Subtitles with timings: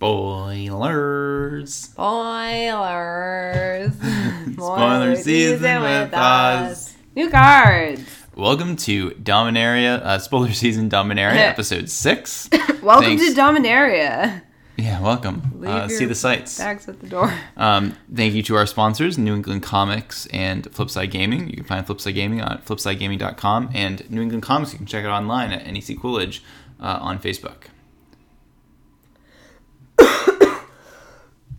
[0.00, 1.74] Spoilers.
[1.74, 3.92] Spoilers.
[4.54, 6.96] Spoiler season with us.
[7.14, 8.02] New cards.
[8.34, 12.48] Welcome to Dominaria, uh, spoiler season Dominaria, episode six.
[12.82, 13.34] Welcome Thanks.
[13.34, 14.40] to Dominaria.
[14.78, 15.42] Yeah, welcome.
[15.60, 16.56] Leave Uh, see the sights.
[16.56, 17.34] Bags at the door.
[17.58, 21.50] Um, thank you to our sponsors, New England Comics and Flipside Gaming.
[21.50, 24.72] You can find Flipside Gaming on flipsidegaming.com and New England Comics.
[24.72, 26.42] You can check it online at NEC Coolidge
[26.80, 27.64] uh, on Facebook.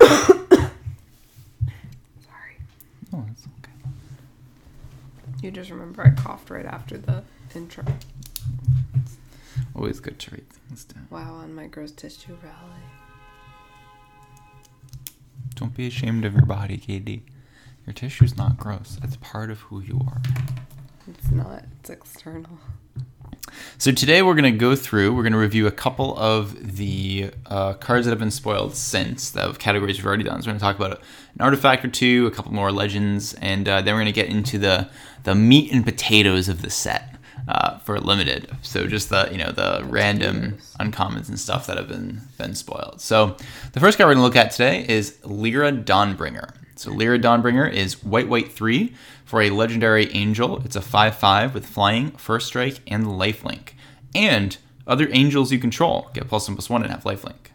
[0.07, 0.61] Sorry.
[3.13, 3.71] Oh, that's okay.
[5.41, 7.23] You just remember I coughed right after the
[7.55, 7.83] intro.
[8.95, 9.17] It's
[9.75, 11.07] Always good to read things down.
[11.09, 12.81] Wow, on my gross tissue rally.
[15.55, 17.23] Don't be ashamed of your body, Katie.
[17.85, 18.97] Your tissue's not gross.
[19.03, 20.21] It's part of who you are.
[21.07, 21.63] It's not.
[21.79, 22.57] It's external.
[23.77, 27.31] So today we're going to go through, we're going to review a couple of the
[27.47, 30.41] uh, cards that have been spoiled since, the categories we've already done.
[30.41, 31.01] So we're going to talk about
[31.33, 34.29] an artifact or two, a couple more legends, and uh, then we're going to get
[34.29, 34.89] into the,
[35.23, 37.15] the meat and potatoes of the set
[37.47, 38.49] uh, for limited.
[38.61, 43.01] So just the, you know, the random uncommons and stuff that have been, been spoiled.
[43.01, 43.35] So
[43.73, 46.53] the first card we're going to look at today is Lyra Dawnbringer.
[46.75, 48.95] So Lyra Dawnbringer is white, white three
[49.31, 50.61] for a legendary angel.
[50.65, 53.69] It's a five five with flying, first strike, and lifelink.
[54.13, 57.47] And other angels you control get plus one plus one and have lifelink.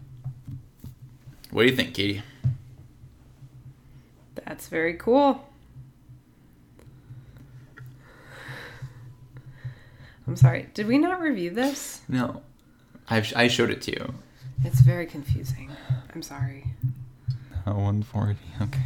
[1.51, 2.23] What do you think, Katie?
[4.37, 5.47] That's very cool.
[10.27, 10.71] I'm sorry.
[10.73, 12.01] Did we not review this?
[12.09, 12.41] No,
[13.11, 14.15] I've, I showed it to you.
[14.65, 15.71] It's very confusing.
[16.15, 16.65] I'm sorry.
[17.67, 18.39] Uh, 140.
[18.63, 18.79] Okay.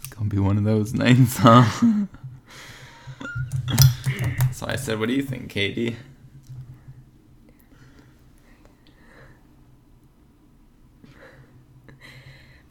[0.00, 1.64] It's gonna be one of those nights, huh?
[4.52, 5.96] so I said, "What do you think, Katie?"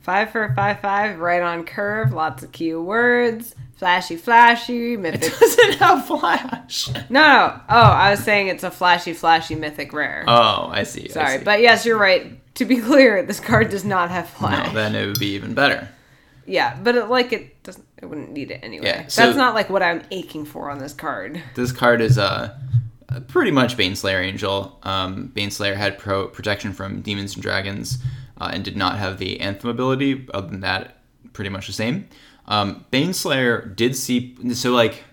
[0.01, 5.37] Five for five five, right on curve, lots of cute words, flashy flashy, It mythic.
[5.39, 6.87] doesn't have flash.
[6.93, 7.59] No, no.
[7.69, 10.23] Oh, I was saying it's a flashy flashy mythic rare.
[10.27, 11.05] Oh, I see.
[11.09, 11.43] I Sorry, see.
[11.43, 12.35] but yes, you're right.
[12.55, 14.67] To be clear, this card does not have flash.
[14.67, 15.87] no, then it would be even better.
[16.49, 17.85] Yeah, but it, like it doesn't.
[18.01, 18.85] It wouldn't need it anyway.
[18.87, 21.41] Yeah, so- That's not like what I'm aching for on this card.
[21.55, 22.57] This card is uh,
[23.27, 24.79] pretty much Baneslayer Angel.
[24.83, 27.99] Um, Baneslayer had pro protection from demons and dragons,
[28.39, 30.27] uh, and did not have the Anthem ability.
[30.33, 30.97] Other than that,
[31.33, 32.07] pretty much the same.
[32.47, 35.03] Um, Baneslayer did see so like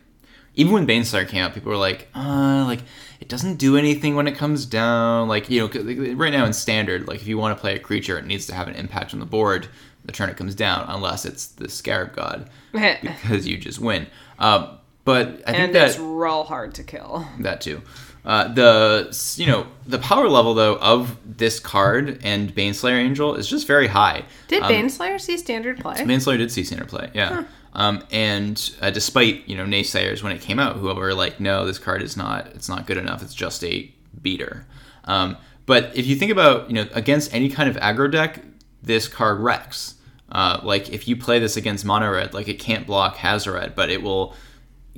[0.54, 2.80] even when Baneslayer came out, people were like, uh, like
[3.20, 5.28] it doesn't do anything when it comes down.
[5.28, 8.16] Like you know, right now in standard, like if you want to play a creature,
[8.18, 9.68] it needs to have an impact on the board
[10.06, 14.06] the turn it comes down, unless it's the Scarab God, because you just win.
[14.38, 17.26] Um, but I think and that it's real hard to kill.
[17.40, 17.82] that too.
[18.24, 23.48] Uh, the you know the power level though of this card and Baneslayer Angel is
[23.48, 24.24] just very high.
[24.48, 25.94] Did Um, Baneslayer see standard play?
[25.96, 27.44] Baneslayer did see standard play, yeah.
[27.72, 31.66] Um, and uh, despite you know naysayers when it came out, who were like, no,
[31.66, 33.22] this card is not it's not good enough.
[33.22, 34.66] It's just a beater.
[35.04, 38.42] Um, but if you think about you know against any kind of aggro deck,
[38.82, 39.95] this card wrecks.
[40.30, 43.90] Uh, like if you play this against mono red, like it can't block Hazoret, but
[43.90, 44.34] it will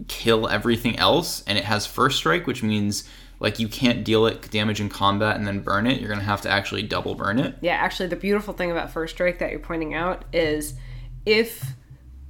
[0.06, 3.04] kill everything else, and it has first strike, which means
[3.40, 6.00] like you can't deal it damage in combat and then burn it.
[6.00, 7.56] You're gonna have to actually double burn it.
[7.60, 10.74] Yeah, actually, the beautiful thing about First Strike that you're pointing out is
[11.24, 11.64] if,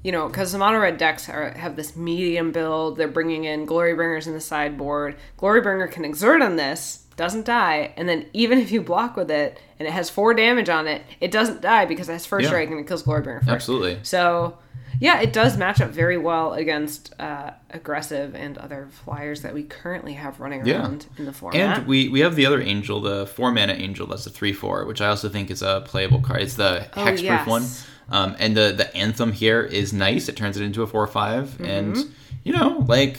[0.02, 3.66] you know, because the mono red decks are, have this medium build, they're bringing in
[3.66, 5.16] Glorybringers in the sideboard.
[5.38, 9.60] Glorybringer can exert on this, doesn't die, and then even if you block with it
[9.78, 12.50] and it has four damage on it, it doesn't die because it has First Yeah.
[12.50, 13.48] Strike and it kills Glorybringer first.
[13.48, 13.98] Absolutely.
[14.04, 14.56] So,
[15.00, 19.62] yeah, it does match up very well against uh, aggressive and other flyers that we
[19.62, 20.80] currently have running Yeah.
[20.80, 21.78] around in the format.
[21.78, 24.06] And we, we have the other angel, the four mana angel.
[24.08, 26.42] That's a three four, which I also think is a playable card.
[26.42, 27.46] It's the Oh, hexproof yes.
[27.46, 27.64] one.
[28.10, 30.28] Um, and the the anthem here is nice.
[30.28, 31.64] It turns it into a four or five, Mm-hmm.
[31.64, 31.96] and
[32.44, 33.18] you know, like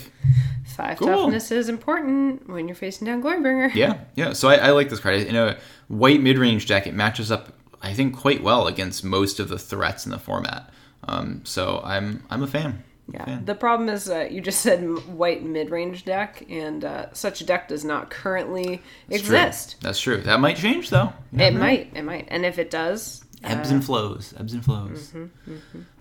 [0.66, 1.08] Five Cool.
[1.08, 3.74] toughness is important when you're facing down Glorybringer.
[3.76, 4.34] yeah, yeah.
[4.34, 5.16] So I, I like this card.
[5.22, 5.58] In a
[5.90, 9.60] white mid range deck, it matches up, I think, quite well against most of the
[9.60, 10.70] threats in the format.
[11.04, 12.84] Um, so I'm I'm a fan.
[13.12, 13.26] Yeah.
[13.26, 13.46] Fan.
[13.46, 17.68] The problem is uh, you just said white mid-range deck, and uh, such a deck
[17.68, 18.78] does not currently
[19.08, 19.16] true.
[19.18, 19.78] exist.
[19.82, 20.22] That's true.
[20.22, 21.12] That might change though.
[21.34, 21.60] It know.
[21.60, 21.92] might.
[21.96, 22.28] It might.
[22.30, 24.34] And if it does, Ebbs uh, and flows.
[24.38, 25.12] Ebbs and flows.
[25.12, 25.56] Mm-hmm,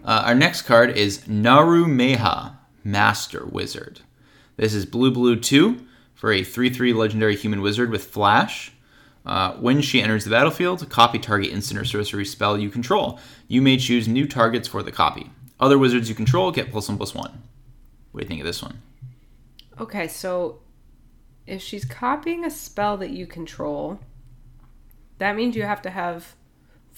[0.05, 4.00] Uh, our next card is Naru Meha, Master Wizard.
[4.56, 8.73] This is blue blue two for a three three legendary human wizard with flash.
[9.26, 13.20] Uh, when she enters the battlefield, copy target instant or sorcery spell you control.
[13.46, 15.31] You may choose new targets for the copy.
[15.61, 17.43] Other wizards you control get plus one plus one.
[18.12, 18.82] What do you think of this one?
[19.81, 20.58] okay, so
[21.46, 24.00] if she's copying a spell that you control,
[25.19, 26.35] that means you have to have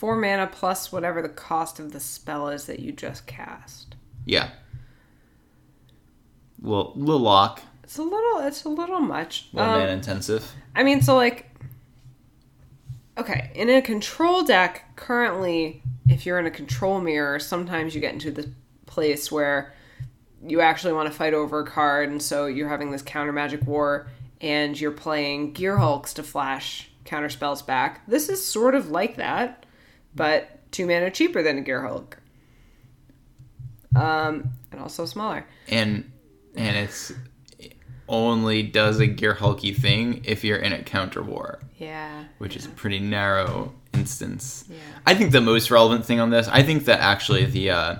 [0.00, 3.97] four mana plus whatever the cost of the spell is that you just cast.
[4.25, 4.49] Yeah.
[6.58, 8.41] Well, little lock, It's a little.
[8.41, 9.49] It's a little much.
[9.52, 10.50] one Um, mana intensive.
[10.75, 11.55] I mean, so like,
[13.19, 18.14] okay, in a control deck currently, if you're in a control mirror, sometimes you get
[18.14, 18.50] into the
[18.87, 19.75] place where
[20.43, 23.67] you actually want to fight over a card, and so you're having this counter magic
[23.67, 24.08] war,
[24.41, 28.06] and you're playing Gearhulks to flash counter spells back.
[28.08, 29.67] This is sort of like that,
[30.15, 32.15] but two mana cheaper than a Gearhulk.
[33.97, 35.45] Um, and also smaller.
[35.69, 36.11] and
[36.55, 37.12] and it's
[37.59, 37.75] it
[38.09, 42.25] only does a gear hulky thing if you're in a counter war, Yeah.
[42.39, 44.65] which is a pretty narrow instance.
[44.69, 44.77] Yeah.
[45.07, 47.97] I think the most relevant thing on this, I think that actually the uh,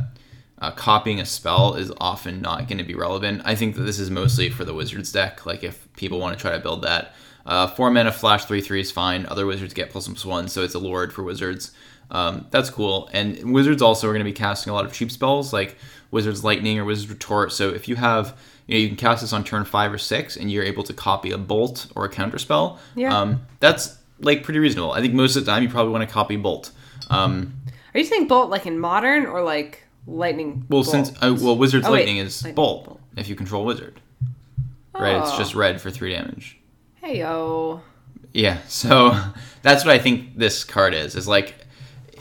[0.61, 3.43] uh, copying a spell is often not going to be relevant.
[3.45, 5.45] I think that this is mostly for the wizards deck.
[5.47, 7.15] Like if people want to try to build that,
[7.47, 9.27] uh, four mana flash three three is fine.
[9.27, 11.73] Other wizards get plus plus one, so it's a lord for wizards.
[12.11, 13.09] Um, that's cool.
[13.12, 15.77] And wizards also are going to be casting a lot of cheap spells like
[16.11, 17.53] wizards lightning or wizards retort.
[17.53, 18.37] So if you have
[18.67, 20.93] you know you can cast this on turn five or six, and you're able to
[20.93, 22.79] copy a bolt or a counter spell.
[22.97, 23.17] Yeah.
[23.17, 24.93] Um, that's like pretty reasonable.
[24.93, 26.73] I think most of the time you probably want to copy bolt.
[27.09, 27.55] Um,
[27.95, 30.67] Are you saying bolt like in modern or like lightning?
[30.69, 30.87] Well, bolt?
[30.87, 32.01] since uh, well, Wizard's Oh, wait.
[32.01, 33.01] Lightning is Lightning bolt, bolt.
[33.17, 34.01] if you control Wizard.
[34.95, 35.39] Right, it's Oh.
[35.39, 36.59] just red for three damage.
[36.97, 37.81] Hey yo.
[38.33, 39.19] Yeah, so
[39.62, 41.17] that's what I think this card is.
[41.17, 41.60] Is like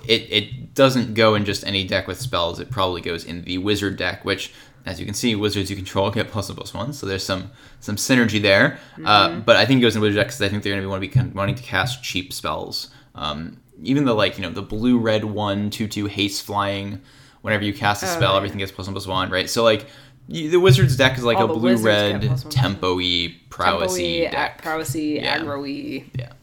[0.09, 2.59] it it doesn't go in just any deck with spells.
[2.59, 4.51] It probably goes in the Wizard deck, which,
[4.85, 6.93] as you can see, wizards you control get plus one plus one.
[6.93, 8.79] So there's some some synergy there.
[9.05, 10.87] Uh, but I think it goes in Wizard deck because I think they're going to
[10.87, 12.89] be want to be wanting to cast cheap spells.
[13.15, 17.01] Um, even the like you know the blue red one two two haste flying.
[17.41, 18.37] Whenever you cast a Oh, spell, yeah.
[18.37, 19.49] everything gets plus one plus one, right?
[19.49, 19.85] So like.
[20.31, 22.51] The wizard's deck is like All a blue red plus one, plus one.
[22.53, 24.61] tempo-y prowessy Tempo-y, deck.
[24.61, 25.39] prowessy, Yeah.
[25.39, 26.05] aggro-y.
[26.13, 26.33] Yeah.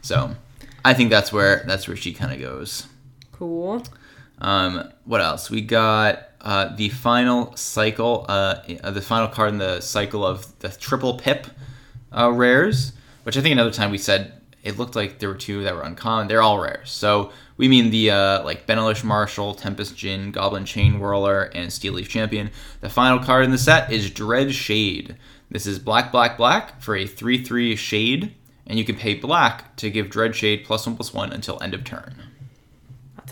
[0.00, 0.36] So
[0.84, 2.86] I think that's where that's where she kind of goes.
[3.42, 3.82] Cool.
[4.38, 5.50] Um, what else?
[5.50, 10.68] We got uh, the final cycle, uh, the final card in the cycle of the
[10.68, 11.48] triple pip
[12.16, 12.92] uh, rares,
[13.24, 15.82] which I think another time we said it looked like there were two that were
[15.82, 16.28] uncommon.
[16.28, 16.92] They're all rares.
[16.92, 22.08] So we mean the uh, like Benalish Marshal, Tempest Djinn, Goblin Chainwhirler, and Steel Leaf
[22.08, 22.52] Champion.
[22.80, 25.16] The final card in the set is Dread Shade.
[25.50, 28.36] This is black, black, black for a 3 3 shade,
[28.68, 31.74] and you can pay black to give Dread Shade plus 1 plus 1 until end
[31.74, 32.14] of turn.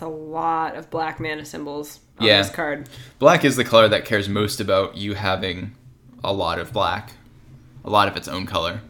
[0.01, 2.41] That's a lot of black mana symbols on Yeah.
[2.41, 2.89] this card.
[3.19, 5.75] Black is the color that cares most about you having
[6.23, 7.13] a lot of black,
[7.85, 8.81] a lot of its own color.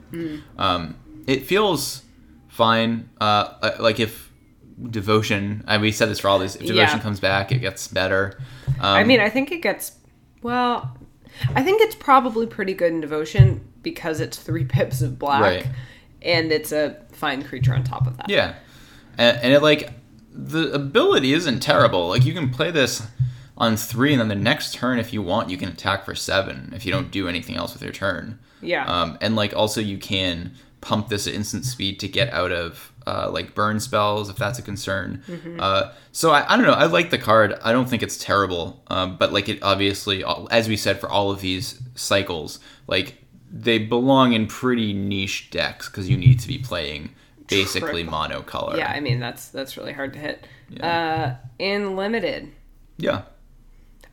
[0.57, 0.95] Um,
[1.27, 2.03] it feels
[2.47, 3.09] fine.
[3.19, 3.23] Uh,
[3.61, 4.31] uh, like if
[4.89, 6.55] devotion, and we said this for all these.
[6.55, 7.03] If devotion Yeah.
[7.03, 8.37] comes back, it gets better.
[8.79, 9.91] Um, I mean, I think it gets
[10.41, 10.95] well.
[11.55, 15.67] I think it's probably pretty good in devotion because it's three pips of black, Right.
[16.21, 18.29] and it's a fine creature on top of that.
[18.29, 18.53] yeah,
[19.17, 19.91] and, and it like
[20.33, 22.10] the ability isn't terrible.
[22.10, 23.07] Like you can play this
[23.57, 26.72] on three, and then the next turn, if you want, you can attack for seven
[26.75, 28.39] if you don't do anything else with your turn.
[28.62, 28.86] Yeah.
[28.86, 32.92] Um, and like also you can pump this at instant speed to get out of
[33.06, 35.24] uh, like burn spells if that's a concern.
[35.60, 36.74] Uh, so I, I don't know.
[36.74, 37.57] I like the card.
[37.63, 38.83] I don't think it's terrible.
[38.88, 43.18] Um, but like it obviously, as we said for all of these cycles, like
[43.51, 47.13] they belong in pretty niche decks because you need to be playing
[47.51, 48.19] basically Triple.
[48.19, 48.77] mono color.
[48.77, 50.47] yeah, I mean that's that's really hard to hit.
[50.81, 52.52] Uh, in limited,
[52.97, 53.23] Yeah.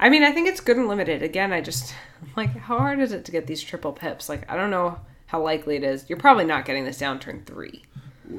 [0.01, 1.23] I mean, I think it's good and limited.
[1.23, 1.95] Again, I just
[2.37, 4.29] like how hard is it to get these triple pips?
[4.29, 6.05] Like, I don't know how likely it is.
[6.09, 7.85] You're probably not getting this down turn three.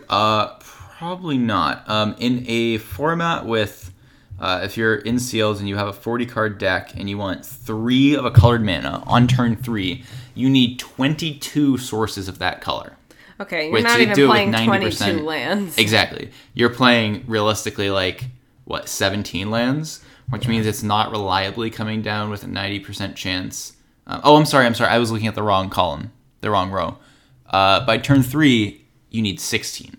[0.09, 1.88] Uh, probably not.
[1.89, 3.93] Um, in a format with,
[4.39, 7.45] uh, if you're in seals and you have a 40 card deck and you want
[7.45, 10.03] three of a colored mana on turn three,
[10.35, 12.95] you need 22 sources of that color.
[13.39, 14.65] Okay, you're Wait, not you even do with playing 90%.
[14.65, 15.77] 22 lands.
[15.77, 16.31] Exactly.
[16.53, 18.25] You're playing realistically like
[18.65, 23.74] what 17 lands, which means it's not reliably coming down with a 90% chance.
[24.08, 24.65] Um, oh, I'm sorry.
[24.65, 24.91] I'm sorry.
[24.91, 26.98] I was looking at the wrong column, the wrong row.
[27.50, 29.96] Uh, by turn three, you need 16.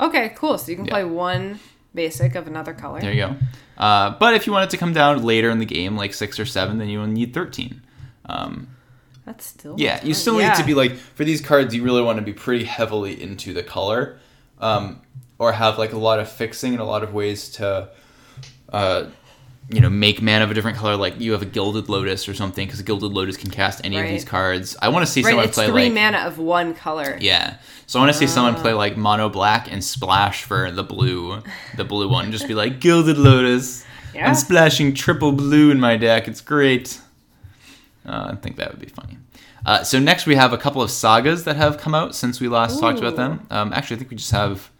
[0.00, 0.58] Okay, cool.
[0.58, 1.58] So you can play one
[1.94, 3.00] basic of another color.
[3.00, 3.36] There you go.
[3.76, 6.38] Uh, but if you want it to come down later in the game, like six
[6.38, 7.82] or seven, then you will need 13.
[8.26, 8.68] Um,
[9.24, 10.48] That's still yeah, you ton- still yeah.
[10.48, 11.74] need to be like for these cards.
[11.74, 14.18] You really want to be pretty heavily into the color,
[14.60, 15.00] um,
[15.38, 17.88] or have like a lot of fixing and a lot of ways to,
[18.72, 19.04] uh,
[19.70, 20.96] you know, make mana of a different color.
[20.96, 23.96] Like you have a gilded lotus or something, because a gilded lotus can cast any
[23.98, 24.76] of these cards.
[24.82, 25.30] I want to see right.
[25.30, 27.16] someone It's play three like mana of one color.
[27.20, 27.58] yeah.
[27.86, 28.60] So I want to see someone Ah.
[28.60, 31.42] play like mono black and splash for the blue,
[31.76, 32.32] the blue one.
[32.32, 33.84] Just be like gilded lotus.
[34.14, 34.28] Yeah.
[34.28, 36.28] I'm splashing triple blue in my deck.
[36.28, 37.00] It's great.
[38.04, 39.18] Uh, I think that would be funny.
[39.64, 42.48] Uh, so next we have a couple of sagas that have come out since we
[42.48, 43.46] last talked about them.
[43.50, 44.70] Um, actually, I think we just have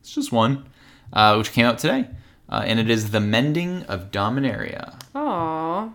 [0.00, 0.66] It's just one,
[1.12, 2.08] uh, which came out today,
[2.48, 4.98] uh, and it is the Mending of Dominaria.
[5.14, 5.90] Aw.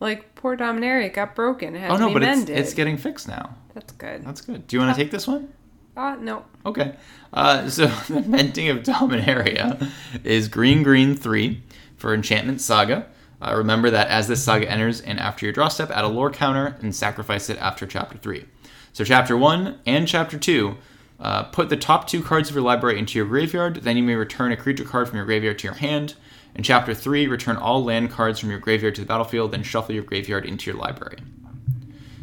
[0.00, 1.74] Like poor Dominaria got broken.
[1.74, 3.54] It had Oh to no, but it's it's getting fixed now.
[3.74, 4.24] That's good.
[4.24, 4.66] That's good.
[4.66, 5.52] Do you want to take this one?
[5.96, 6.44] Ah, no.
[6.64, 6.94] Okay.
[7.32, 9.90] Uh, so the Mending of Dominaria
[10.24, 11.62] is green green three
[11.96, 13.06] for Enchantment Saga.
[13.40, 16.30] Uh, remember that as this saga enters and after your draw step, add a lore
[16.30, 18.46] counter and sacrifice it after chapter three.
[18.92, 20.76] So chapter one and chapter two,
[21.20, 23.76] uh, put the top two cards of your library into your graveyard.
[23.82, 26.14] Then you may return a creature card from your graveyard to your hand.
[26.54, 29.52] In chapter three, return all land cards from your graveyard to the battlefield.
[29.52, 31.18] Then shuffle your graveyard into your library.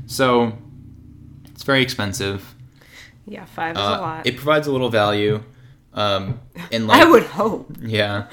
[0.07, 0.57] So
[1.51, 2.55] it's very expensive.
[3.27, 4.27] Yeah, five is Uh, a lot.
[4.27, 5.43] It provides a little value.
[5.93, 6.39] Um,
[6.71, 7.71] and like, I would hope.
[7.81, 8.27] yeah,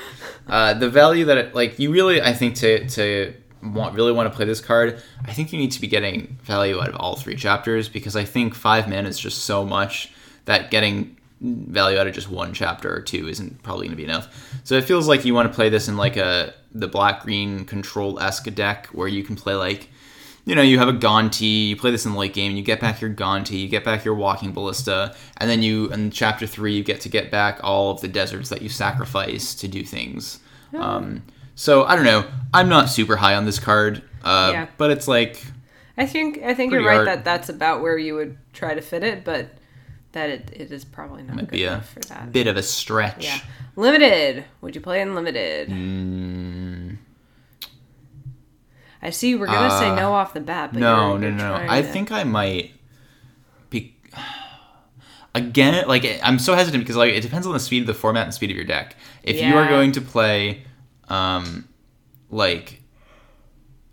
[0.48, 4.30] uh, the value that it, like you really, I think to to want really want
[4.30, 7.16] to play this card, I think you need to be getting value out of all
[7.16, 10.12] three chapters because I think five mana is just so much
[10.46, 14.04] that getting value out of just one chapter or two isn't probably going to be
[14.04, 14.60] enough.
[14.64, 17.64] So it feels like you want to play this in like a the black green
[17.64, 19.88] control esque deck where you can play like
[20.50, 22.80] you know, you have a Gonti, you play this in the late game, you get
[22.80, 26.74] back your Gonti, you get back your Walking Ballista, and then you, in chapter three,
[26.74, 30.40] you get to get back all of the deserts that you sacrifice to do things.
[30.74, 31.22] Um,
[31.54, 32.24] so, I don't know.
[32.52, 34.66] I'm not super high on this card, uh, Yeah.
[34.76, 35.40] but it's like,
[35.96, 37.06] I think I think you're right hard.
[37.06, 39.50] that that's about where you would try to fit it, but
[40.12, 42.32] that it, it is probably not good be a enough for that.
[42.32, 43.22] bit of a stretch.
[43.24, 43.38] Yeah.
[43.76, 44.44] Limited.
[44.62, 45.68] Would you play in limited?
[45.68, 46.79] Mm,
[49.02, 49.34] I see.
[49.34, 52.12] We're gonna say Uh, no off the bat, but no, no, no, I to- think
[52.12, 52.72] I might
[53.70, 53.96] be.
[55.34, 58.24] Again, like I'm so hesitant because like it depends on the speed of the format
[58.24, 58.96] and speed of your deck.
[59.22, 60.64] If you are going to play,
[61.08, 61.68] um,
[62.30, 62.82] like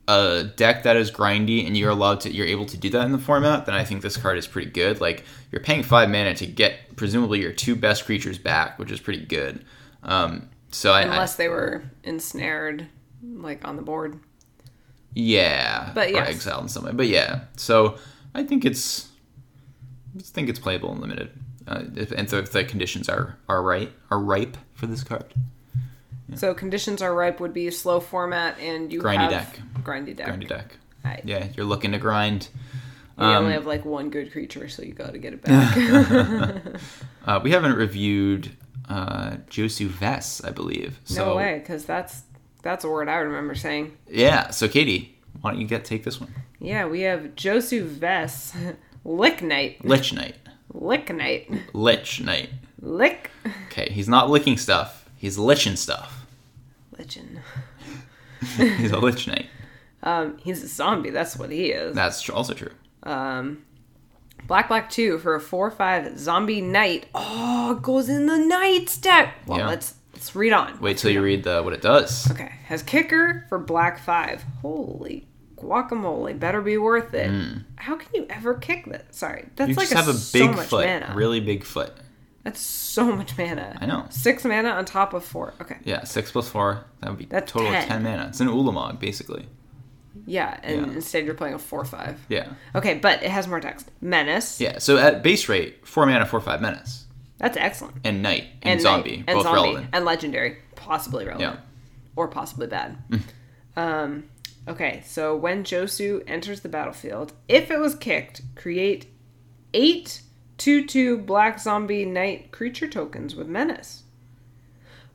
[0.08, 3.12] a deck that is grindy and you're allowed to, you're able to do that in
[3.12, 5.00] the format, then I think this card is pretty good.
[5.00, 9.00] Like you're paying five mana to get presumably your two best creatures back, which is
[9.00, 9.64] pretty good.
[10.04, 12.88] Um, so I, I unless they were ensnared,
[13.24, 14.20] like on the board.
[15.20, 16.30] Yeah, But or yes.
[16.30, 16.92] exiled in some way.
[16.92, 17.98] But yeah, so
[18.36, 19.08] I think it's,
[20.18, 21.32] I think it's playable and limited,
[21.68, 25.34] uh, if, and so if the conditions are are right, are ripe for this card.
[26.36, 29.60] So conditions are ripe would be slow format and you Grindy deck.
[29.82, 30.28] Grindy deck.
[30.28, 30.76] Grindy deck.
[31.04, 31.22] Right.
[31.26, 32.50] Yeah, you're looking to grind.
[33.18, 36.64] You Um, only have like one good creature, so you got to get it back.
[37.26, 38.52] Uh, we haven't reviewed
[38.88, 40.98] uh, Josu Vess, I believe.
[41.04, 42.22] So, no way, because that's
[42.62, 43.98] that's a word I remember saying.
[44.08, 44.50] Yeah.
[44.52, 46.34] So Katie, why don't you get take this one?
[46.60, 50.36] Yeah, we have Josu Vess, Lick Knight, Lich Knight.
[50.74, 52.50] Lick Knight, Lich Knight.
[52.82, 53.32] Lick
[53.68, 55.10] Okay, he's not licking stuff.
[55.18, 56.26] He's liching stuff.
[56.98, 57.40] Lichen.
[58.58, 59.48] He's a Lich Knight.
[60.04, 61.10] Um, he's a zombie.
[61.10, 61.96] That's what he is.
[61.96, 62.70] That's tr- also true.
[63.04, 63.64] Um,
[64.46, 67.08] black black two for a four five zombie knight.
[67.16, 69.36] Oh, it goes in the knight stack.
[69.48, 69.68] Well, Yeah.
[69.68, 70.80] let's let's read on.
[70.80, 72.30] Wait till you read the what it does.
[72.32, 74.44] Okay, has kicker for black five.
[74.62, 77.32] Holy guacamole, better be worth it.
[77.76, 79.14] How can you ever kick that?
[79.14, 79.74] Sorry, that's Mm.
[79.74, 81.14] You like just have a so big much foot, mana.
[81.16, 81.94] really big foot.
[82.44, 83.78] That's so much mana.
[83.82, 84.06] I know.
[84.10, 85.54] Six mana on top of four.
[85.62, 85.78] Okay.
[85.84, 86.86] Yeah, six plus four.
[87.02, 87.82] That would be That's total 10.
[87.84, 88.28] of ten mana.
[88.30, 89.48] It's an Ulamog, basically.
[90.26, 90.94] Yeah, and Yeah.
[90.94, 92.20] instead you're playing a four five.
[92.30, 93.92] Yeah, Okay, but it has more text.
[94.02, 94.60] Menace.
[94.60, 94.80] yeah.
[94.80, 97.06] So at base rate, four mana, four five menace,
[97.38, 97.98] That's excellent.
[98.04, 99.90] and knight and, And zombie, and both zombie, relevant.
[99.94, 101.62] and legendary, possibly relevant, Yeah.
[102.16, 102.98] or possibly bad.
[103.76, 104.24] um,
[104.68, 109.08] okay, so when Josu enters the battlefield, if it was kicked, create
[109.74, 110.22] eight
[110.58, 114.02] two-two black zombie knight creature tokens with menace.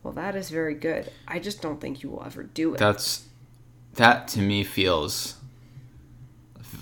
[0.05, 1.11] Well, that is very good.
[1.27, 2.79] I just don't think you will ever do it.
[2.79, 3.27] That's
[3.95, 5.35] that to me feels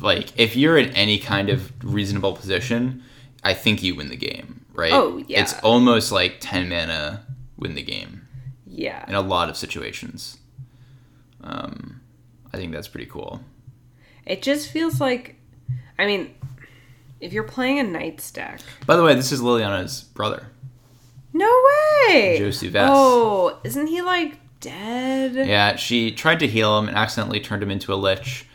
[0.00, 3.02] like if you're in any kind of reasonable position,
[3.42, 4.92] I think you win the game, right?
[4.92, 5.42] Oh, yeah.
[5.42, 7.24] It's almost like ten mana
[7.56, 8.26] win the game
[8.66, 9.04] yeah.
[9.08, 10.38] in a lot of situations.
[11.42, 12.00] Um,
[12.52, 13.40] I think that's pretty cool.
[14.26, 15.36] It just feels like,
[15.98, 16.34] I mean,
[17.20, 20.46] if you're playing a knight stack, By the way, this is Liliana's brother.
[21.32, 22.38] no way.
[22.40, 22.86] Josu Vess.
[22.90, 25.34] Oh, isn't he like dead?
[25.46, 28.46] Yeah, she tried to heal him and accidentally turned him into a lich,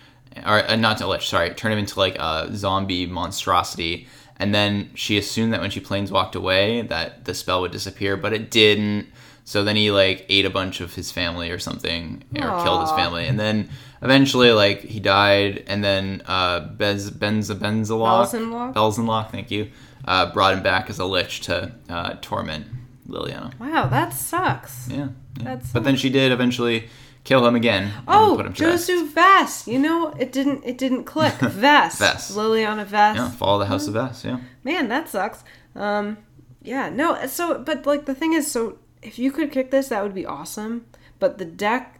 [0.45, 1.27] or uh, not a lich.
[1.27, 4.07] Sorry, turned him into like a zombie monstrosity.
[4.37, 8.17] And then she assumed that when she planes walked away, that the spell would disappear,
[8.17, 9.07] but it didn't.
[9.45, 12.91] So then he like ate a bunch of his family or something, or killed his
[12.91, 13.69] family, and then
[14.01, 15.63] eventually like he died.
[15.67, 18.73] And then uh, Bez Benz Benzalock, Belzenlok?
[18.73, 19.69] Belzenlok, thank you,
[20.05, 22.65] uh, brought him back as a lich to uh, torment
[23.07, 23.57] Liliana.
[23.59, 24.89] Wow, that sucks.
[24.89, 24.97] Yeah.
[24.97, 25.09] yeah.
[25.43, 26.89] That's but then she did eventually
[27.25, 27.91] kill him again.
[28.07, 28.53] Oh, put him.
[28.53, 29.67] Josu Vess.
[29.67, 30.63] You know, it didn't.
[30.63, 31.33] It didn't click.
[31.33, 31.99] Vess.
[31.99, 32.31] Vess.
[32.31, 33.15] Liliana Vess.
[33.15, 34.23] Yeah, follow the House of Vess.
[34.23, 34.39] Yeah.
[34.63, 35.43] Man, that sucks.
[35.75, 36.17] Um,
[36.63, 40.01] Yeah, no, so but like the thing is so if you could kick this that
[40.01, 40.85] would be awesome,
[41.19, 41.99] but the deck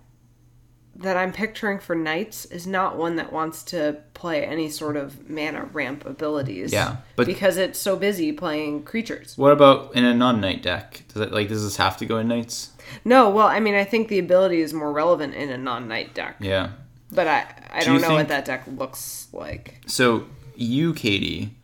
[0.98, 5.30] that I'm picturing for knights is not one that wants to play any sort of
[5.30, 6.72] mana ramp abilities.
[6.72, 9.38] Yeah, but- because it's so busy playing creatures.
[9.38, 11.04] What about in a non-knight deck?
[11.14, 12.72] Does it like does this have to go in knights?
[13.04, 16.38] No, well, I mean, I think the ability is more relevant in a non-knight deck,
[16.40, 16.72] Yeah.
[17.12, 19.82] but I I Do don't you know think- what that deck looks like.
[19.88, 20.26] So
[20.56, 21.56] you, Katie,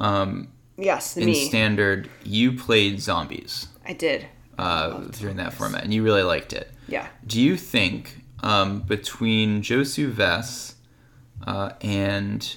[0.00, 4.26] um, Yes, in me, standard, you played zombies I did.
[4.58, 6.70] uh, during that format, and you really liked it.
[6.88, 7.06] Yeah.
[7.26, 10.74] Do you think um, between Josu Vess
[11.46, 12.56] uh, and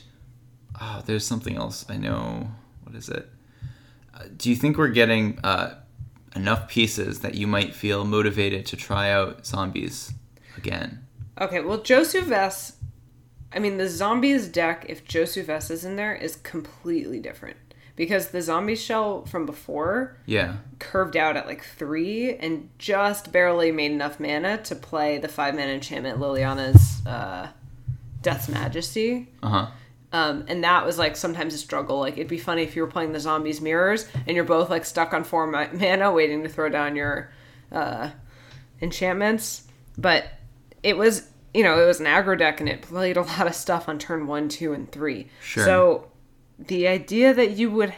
[0.81, 2.50] oh, there's something else I know.
[2.84, 3.29] What is it?
[4.15, 5.75] Uh, do you think we're getting uh,
[6.36, 10.13] enough pieces that you might feel motivated to try out zombies
[10.58, 11.06] again?
[11.39, 12.74] Okay, well, Josu Vess,
[13.54, 17.58] I mean, the zombies deck, if Josu Vess is in there, is completely different.
[17.98, 20.56] Because the zombie shell from before Yeah.
[20.80, 25.56] curved out at like three and just barely made enough mana to play the five
[25.56, 27.48] mana enchantment Liliana's uh,
[28.22, 29.30] Death's Majesty.
[29.42, 29.68] Uh huh.
[30.15, 32.00] Um, and that was like sometimes a struggle.
[32.00, 34.86] Like it'd be funny if you were playing the zombies mirrors and you're both like
[34.86, 37.34] stuck on four ma- mana waiting to throw down your
[37.69, 38.12] uh,
[38.81, 39.67] enchantments.
[39.98, 40.29] But
[40.84, 43.55] it was, you know, it was an aggro deck and it played a lot of
[43.55, 45.27] stuff on turn one, two, and three.
[45.41, 45.65] Sure.
[45.65, 46.12] So
[46.57, 47.93] the idea that you would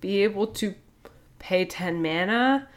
[0.00, 0.74] be able to
[1.38, 2.68] pay 10 mana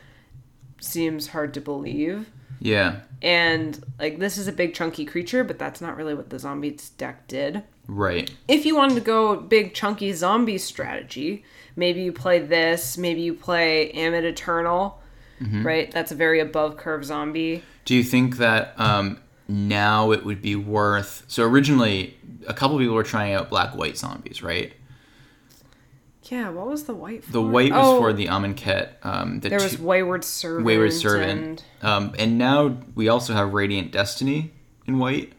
[0.79, 2.29] seems hard to believe.
[2.59, 3.00] Yeah.
[3.23, 6.91] And like this is a big chunky creature, but that's not really what the zombies
[6.91, 8.31] deck did Right.
[8.47, 11.43] if you wanted to go big chunky zombie strategy,
[11.75, 15.01] maybe you play this, maybe you play Amid Eternal,
[15.41, 15.91] right?
[15.91, 17.61] That's a very above curve zombie.
[17.85, 21.25] Do you think that um, now it would be worth?
[21.27, 24.71] So originally, a couple people were trying out black white zombies, right?
[26.31, 27.31] Yeah, what was the white for?
[27.33, 28.91] The white was Oh, for the Amonkhet.
[29.03, 30.65] Um, the There was two- Wayward Servant.
[30.65, 31.41] Wayward Servant.
[31.41, 34.53] and- Um, and now we also have Radiant Destiny
[34.87, 35.33] in white.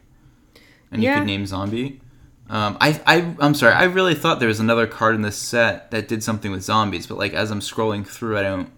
[0.91, 2.01] And you could name zombie.
[2.49, 3.73] Um, I, I, I'm sorry.
[3.73, 7.07] I really thought there was another card in this set that did something with zombies,
[7.07, 8.69] but like as I'm scrolling through, I don't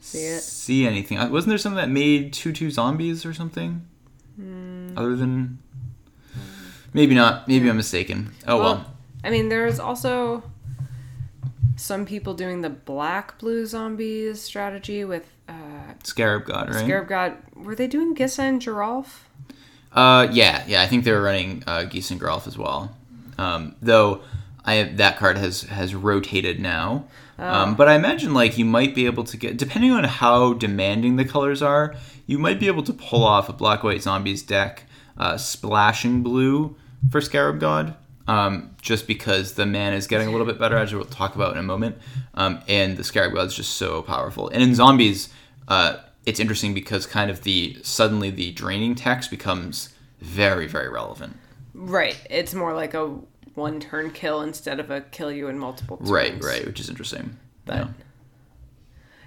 [0.00, 0.40] See it?
[0.40, 1.18] see anything.
[1.18, 3.86] Uh, Wasn't there something that made two two zombies or something?
[4.36, 4.92] Hmm.
[4.96, 5.58] Other than
[6.92, 7.48] maybe not.
[7.48, 8.32] Maybe I'm mistaken.
[8.46, 8.92] Oh well.
[9.24, 10.42] I mean, there's also
[11.76, 15.52] some people doing the black blue zombies strategy with uh,
[16.04, 16.84] Scarab God, right?
[16.84, 17.36] Scarab God.
[17.54, 19.20] Were they doing Gisa and Geralf?
[19.96, 20.82] Uh, yeah, yeah.
[20.82, 22.94] I think they were running uh, Gisa and Geralf as well.
[23.38, 24.22] Um, though
[24.64, 27.06] I that card has has rotated now.
[27.38, 31.16] Um, but I imagine like you might be able to get depending on how demanding
[31.16, 31.94] the colors are,
[32.26, 34.84] you might be able to pull off a black white zombies deck,
[35.18, 36.76] uh, splashing blue
[37.10, 37.94] for Scarab God.
[38.28, 41.52] Um, just because the man is getting a little bit better, as we'll talk about
[41.52, 41.96] in a moment,
[42.34, 44.48] um, and the Scarab God is just so powerful.
[44.48, 45.28] And in zombies,
[45.68, 51.36] uh, it's interesting because kind of the suddenly the draining text becomes very very relevant.
[51.74, 52.18] Right.
[52.30, 53.18] It's more like a
[53.54, 56.10] one turn kill instead of a kill you in multiple turns.
[56.10, 57.36] Right, right, which is interesting.
[57.64, 57.88] But- Yeah.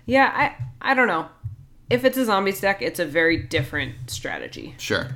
[0.06, 0.32] Yeah,
[0.82, 1.28] I I don't know.
[1.90, 4.76] If it's a zombies deck, it's a very different strategy.
[4.78, 5.08] Sure.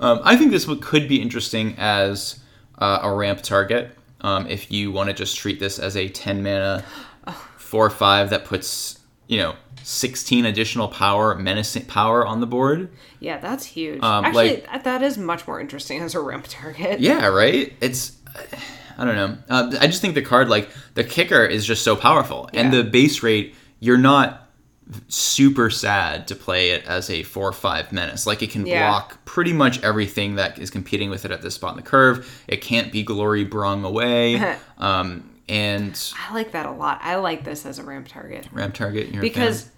[0.00, 2.40] Um, I think this would, could be interesting as
[2.78, 3.96] uh, a ramp target.
[4.22, 6.84] Um, if you want to just treat this as a 10 mana,
[7.58, 8.99] 4 5 that puts,
[9.30, 12.90] you know, 16 additional power, menacing power on the board.
[13.20, 14.02] Yeah, that's huge.
[14.02, 16.98] Um, Actually, like- that- is much more interesting as a ramp target.
[16.98, 17.72] Yeah, right?
[17.80, 18.18] It's.
[18.98, 19.38] I don't know.
[19.48, 22.50] Uh, I just think the card, like, the kicker is just so powerful.
[22.52, 22.60] Yeah.
[22.62, 24.48] And the base rate, you're not
[25.08, 28.26] super sad to play it as a 4 5 menace.
[28.26, 28.88] Like, it can Yeah.
[28.90, 32.42] block pretty much everything that is competing with it at this spot in the curve.
[32.48, 34.56] It can't be glory brung away.
[34.78, 37.00] um, and I like that a lot.
[37.02, 39.70] I like this as a ramp target ramp target, because.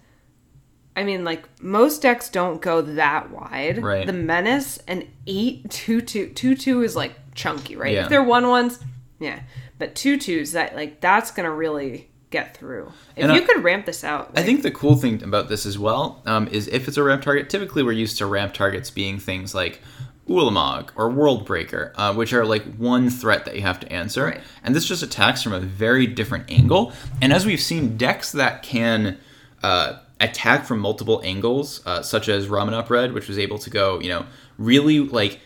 [0.95, 3.81] I mean, like most decks don't go that wide.
[3.81, 4.05] Right.
[4.05, 7.93] The menace and eight two two two two is like chunky, right?
[7.95, 8.03] Yeah.
[8.03, 8.77] If they're one ones,
[9.19, 9.39] yeah.
[9.79, 12.91] But two twos that like that's gonna really get through.
[13.15, 15.65] If And you I- could ramp this out, I think the cool thing about this
[15.65, 18.91] as well um, is if it's a ramp target, typically we're used to ramp targets
[18.91, 19.81] being things like
[20.27, 24.25] Ulamog or World Breaker, uh, which are like one threat that you have to answer.
[24.25, 24.41] Right.
[24.63, 26.93] And this just attacks from a very different angle.
[27.21, 29.17] And as we've seen, decks that can
[29.61, 33.99] uh, attack from multiple angles, uh, such as Ramunap Red, which was able to go,
[33.99, 34.25] you know,
[34.57, 35.39] really like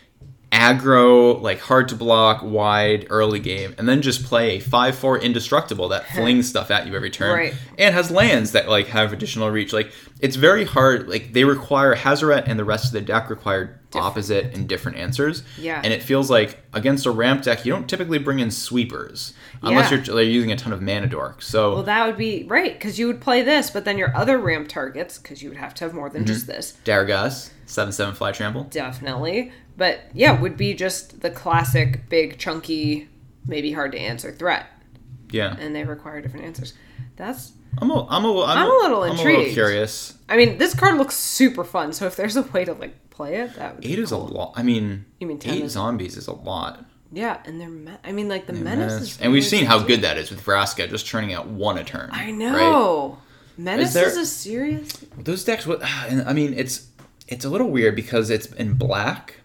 [0.52, 5.18] aggro, like hard to block, wide, early game, and then just play a 5 4
[5.18, 7.36] indestructible that flings stuff at you every turn.
[7.36, 7.54] Right.
[7.78, 9.72] And has lands that like have additional reach.
[9.72, 11.08] Like it's very hard.
[11.08, 15.42] Like they require Hazoret and the rest of the deck require opposite and different answers.
[15.58, 15.80] Yeah.
[15.82, 19.90] And it feels like against a ramp deck, you don't typically bring in sweepers unless
[19.90, 20.02] Yeah.
[20.04, 21.40] you're like, using a ton of mana dork.
[21.42, 24.38] So Well, that would be right because you would play this, but then your other
[24.38, 26.32] ramp targets, because you would have to have more than Mm-hmm.
[26.34, 28.64] just this, Dargas, 7 7 fly trample.
[28.64, 29.52] definitely.
[29.76, 33.08] But yeah, would be just the classic big, chunky,
[33.46, 34.66] maybe hard to answer threat,
[35.30, 35.56] Yeah.
[35.58, 36.74] and they require different answers.
[37.16, 37.52] That's.
[37.80, 39.52] I'm a, I'm a, I'm, I'm a little I'm a little intrigued.
[39.52, 40.14] curious.
[40.28, 41.92] I mean, this card looks super fun.
[41.92, 43.82] So if there's a way to like play it, that would.
[43.84, 44.52] be Eight is a lot.
[44.56, 46.84] I mean, You mean 10 eight is- zombies is a lot.
[47.12, 47.70] Yeah, and they're.
[47.70, 49.02] Me- I mean, like the menace Menace.
[49.12, 49.20] is.
[49.20, 52.10] and we've seen how good that is with Vraska just churning out one a turn.
[52.12, 52.34] I right?
[52.34, 53.18] know.
[53.56, 54.92] Menace there- is a serious.
[55.16, 55.80] Those decks, what?
[55.84, 56.88] I mean, it's
[57.26, 59.36] it's a little weird because it's in black,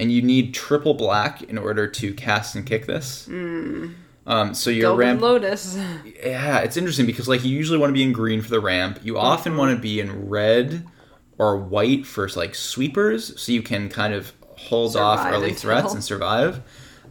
[0.00, 3.26] and you need triple black in order to cast and kick this.
[3.26, 3.88] Hmm.
[4.28, 5.76] Um, so your Golden ramp, Lotus.
[6.22, 9.00] yeah, it's interesting because like you usually want to be in green for the ramp.
[9.02, 9.58] You often Mm-hmm.
[9.58, 10.86] want to be in red
[11.38, 16.04] or white for like sweepers, so you can kind of hold off early threats and
[16.04, 16.60] survive.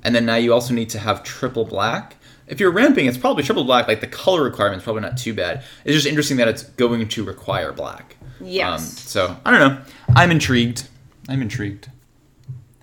[0.04, 2.18] And then now you also need to have triple black.
[2.46, 3.88] If you're ramping, it's probably triple black.
[3.88, 5.64] Like the color requirement's probably not too bad.
[5.86, 8.16] It's just interesting that it's going to require black.
[8.40, 8.72] Yes.
[8.72, 9.82] Um, so I don't know.
[10.16, 10.88] I'm intrigued.
[11.28, 11.90] I'm intrigued.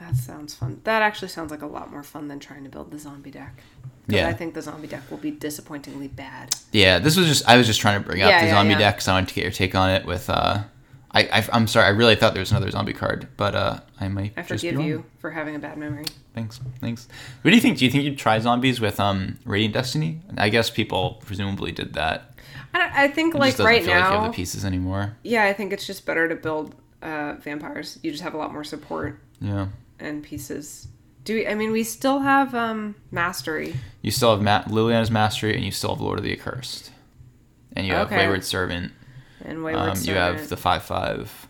[0.06, 0.80] That sounds fun.
[0.84, 3.60] That actually sounds like a lot more fun than trying to build the zombie deck.
[4.06, 4.28] Yeah.
[4.28, 6.54] I think the zombie deck will be disappointingly bad.
[6.72, 8.72] Yeah, this was just I was just trying to bring up Yeah, the yeah, zombie
[8.72, 8.78] yeah.
[8.78, 10.04] deck because I wanted to get your take on it.
[10.04, 10.64] With uh,
[11.10, 14.08] I, I I'm sorry, I really thought there was another zombie card, but uh, I
[14.08, 14.34] might.
[14.36, 16.04] I forgive you for having a bad memory.
[16.34, 17.08] Thanks, thanks.
[17.42, 17.78] What do you think?
[17.78, 20.20] Do you think you'd try zombies with um Radiant Destiny?
[20.36, 22.34] I guess people presumably did that.
[22.74, 25.16] I, don't- I think It like right feel like you now, have the pieces anymore.
[25.22, 27.98] yeah, I think it's just better to build uh, vampires.
[28.02, 29.68] You just have a lot more support Yeah.
[29.98, 30.88] And pieces.
[31.24, 33.74] Do we, I mean we still have um, mastery?
[34.02, 36.90] You still have Ma- Liliana's Mastery, and you still have Lord of the Accursed,
[37.74, 38.18] and you have Okay.
[38.18, 38.92] Wayward Servant.
[39.44, 41.46] And Wayward Um, you have the five five.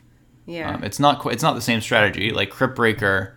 [0.46, 0.74] yeah.
[0.74, 1.34] Um, it's not quite.
[1.34, 2.30] It's not the same strategy.
[2.30, 3.32] Like Cryptbreaker,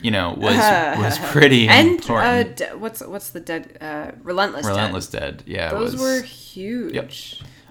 [0.00, 0.56] you know, was
[0.98, 2.56] was pretty and uh, important.
[2.56, 4.66] de- what's what's the dead uh, relentless?
[4.66, 5.42] Relentless Dead.
[5.46, 6.00] Yeah, it Those was.
[6.00, 6.94] were huge.
[6.94, 7.04] Yep.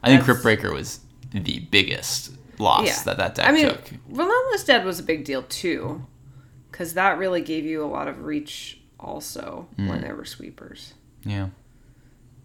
[0.03, 0.99] I think That's- Cryptbreaker was
[1.31, 3.03] the biggest loss Yeah.
[3.05, 3.91] that that deck I mean, took.
[4.09, 6.05] Relentless Dead was a big deal too,
[6.81, 9.87] because that really gave you a lot of reach also Mm.
[9.89, 10.95] when there were sweepers.
[11.23, 11.49] Yeah.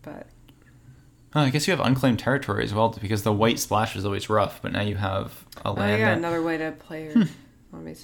[0.03, 0.27] But
[1.35, 4.29] Oh, I guess you have unclaimed territory as well because the white splash is always
[4.31, 5.79] rough, but now you have a land.
[5.79, 6.01] oh land.
[6.01, 7.25] yeah, that- another way to play your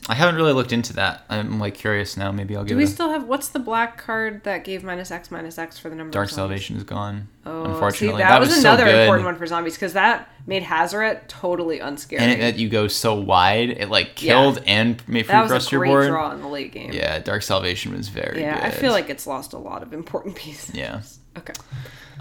[0.09, 1.25] I haven't really looked into that.
[1.29, 2.33] I'm like curious now.
[2.33, 2.87] Maybe I'll Do we it.
[2.87, 5.97] A, still have what's the black card that gave minus X minus X for the
[5.97, 6.13] number?
[6.13, 6.29] Dark?
[6.29, 7.29] Salvation is gone.
[7.45, 9.03] Oh, unfortunately, see, that, was, so another good.
[9.03, 12.21] important one for zombies because that made Hazoret totally unscary.
[12.21, 15.67] And it, that you go so wide, it like killed and made free that was
[15.67, 16.09] a your great board.
[16.09, 16.93] draw in the late game.
[16.93, 18.55] Yeah, Dark Salvation was very yeah.
[18.55, 18.65] good.
[18.65, 20.75] I feel like it's lost a lot of important pieces.
[20.75, 21.03] Yeah.
[21.37, 21.55] Okay.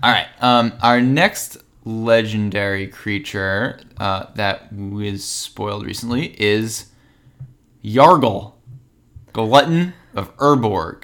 [0.02, 0.28] All right.
[0.40, 6.86] Um, our next legendary creature uh, that was spoiled recently is
[7.84, 8.54] Yargle,
[9.34, 11.04] Glutton of Urborg.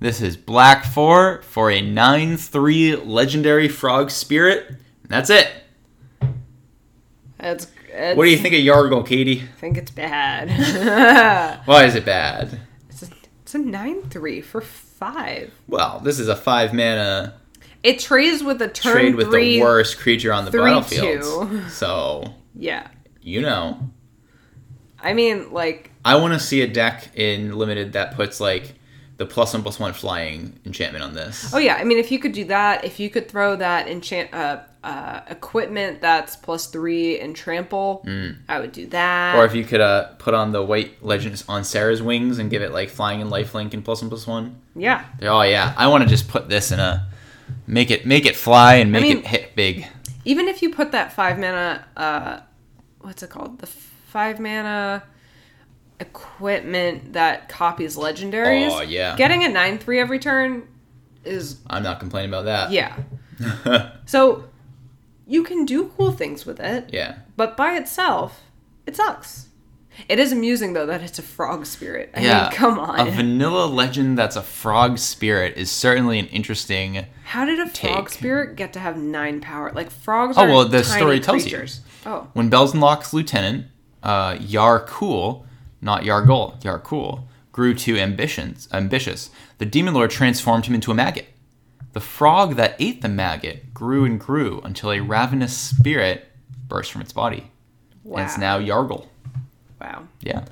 [0.00, 4.76] This is black 4 for a 9 3 legendary frog spirit.
[5.08, 5.48] That's it.
[7.40, 9.42] It's, it's, What do you think of Yargle, Katie?
[9.42, 11.60] I think it's bad.
[11.66, 12.60] Why is it bad?
[12.88, 13.06] it's, a,
[13.42, 15.52] it's a nine three for five.
[15.66, 17.34] Well, this is a 5 mana
[17.82, 19.56] It trades with a turn trade with three.
[19.58, 21.22] the worst creature on the battlefield.
[21.50, 21.68] two.
[21.70, 22.88] So, Yeah.
[23.20, 23.90] you know.
[25.02, 28.74] I mean, like, I want to see a deck in limited that puts like
[29.16, 31.52] the plus one plus one flying enchantment on this.
[31.54, 31.74] oh yeah.
[31.74, 35.20] I mean, if you could do that, if you could throw that enchant uh, uh,
[35.28, 38.06] equipment that's plus three and trample,
[38.48, 39.34] I would do that.
[39.34, 39.38] Mm.
[39.38, 42.62] Or if you could uh, put on the white legends on Serra's Wings and give
[42.62, 44.60] it like flying and lifelink and plus one plus one.
[44.76, 47.08] yeah, Oh yeah, I want to just put this in a
[47.66, 49.86] make it make it fly and make mean- it hit big.
[50.24, 52.40] even if you put that five mana, uh,
[53.00, 53.58] what's it called?
[53.58, 53.68] The
[54.08, 55.02] five mana
[56.00, 58.70] equipment that copies legendaries.
[58.70, 59.16] Oh, yeah.
[59.16, 60.66] Getting a nine three every turn
[61.24, 62.70] is I'm not complaining about that.
[62.72, 62.96] yeah.
[64.06, 64.44] So
[65.26, 67.18] you can do cool things with it, yeah.
[67.36, 68.40] but by itself,
[68.86, 69.48] it sucks.
[70.08, 72.10] It is amusing though that it's a frog spirit.
[72.16, 72.42] I yeah.
[72.44, 73.06] mean, come on.
[73.06, 77.04] A vanilla legend that's a frog spirit is certainly an interesting.
[77.24, 78.08] How did a frog take.
[78.08, 79.70] spirit get to have nine power?
[79.74, 81.64] Like frogs Oh, are well, the story tells you.
[82.06, 83.66] Oh, When Belzenlock's lieutenant,
[84.08, 85.44] uh, Yar Cool,
[85.82, 90.94] not Yargol, Yar Cool, grew to ambitions, ambitious, the demon lord transformed him into a
[90.94, 91.26] maggot.
[91.92, 96.26] The frog that ate the maggot grew and grew until a ravenous spirit
[96.68, 97.50] burst from its body.
[98.02, 98.18] wow.
[98.18, 99.06] And it's now Yargle.
[99.78, 100.08] wow.
[100.20, 100.46] Yeah.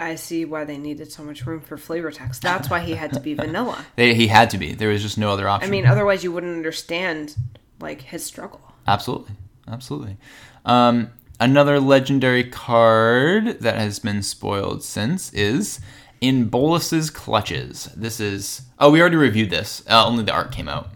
[0.00, 2.42] I see why they needed so much room for flavor text.
[2.42, 3.84] That's why he had to be vanilla.
[3.96, 4.72] They, he had to be.
[4.74, 5.68] There was just no other option.
[5.68, 7.36] I mean, otherwise you wouldn't understand
[7.80, 8.60] like his struggle.
[8.86, 9.34] Absolutely.
[9.68, 10.16] Absolutely.
[10.64, 15.80] Um, another legendary card that has been spoiled since is
[16.20, 17.86] in Bolas's Clutches.
[17.96, 18.62] This is.
[18.78, 19.82] Oh, we already reviewed this.
[19.88, 20.90] Uh, only the art came out.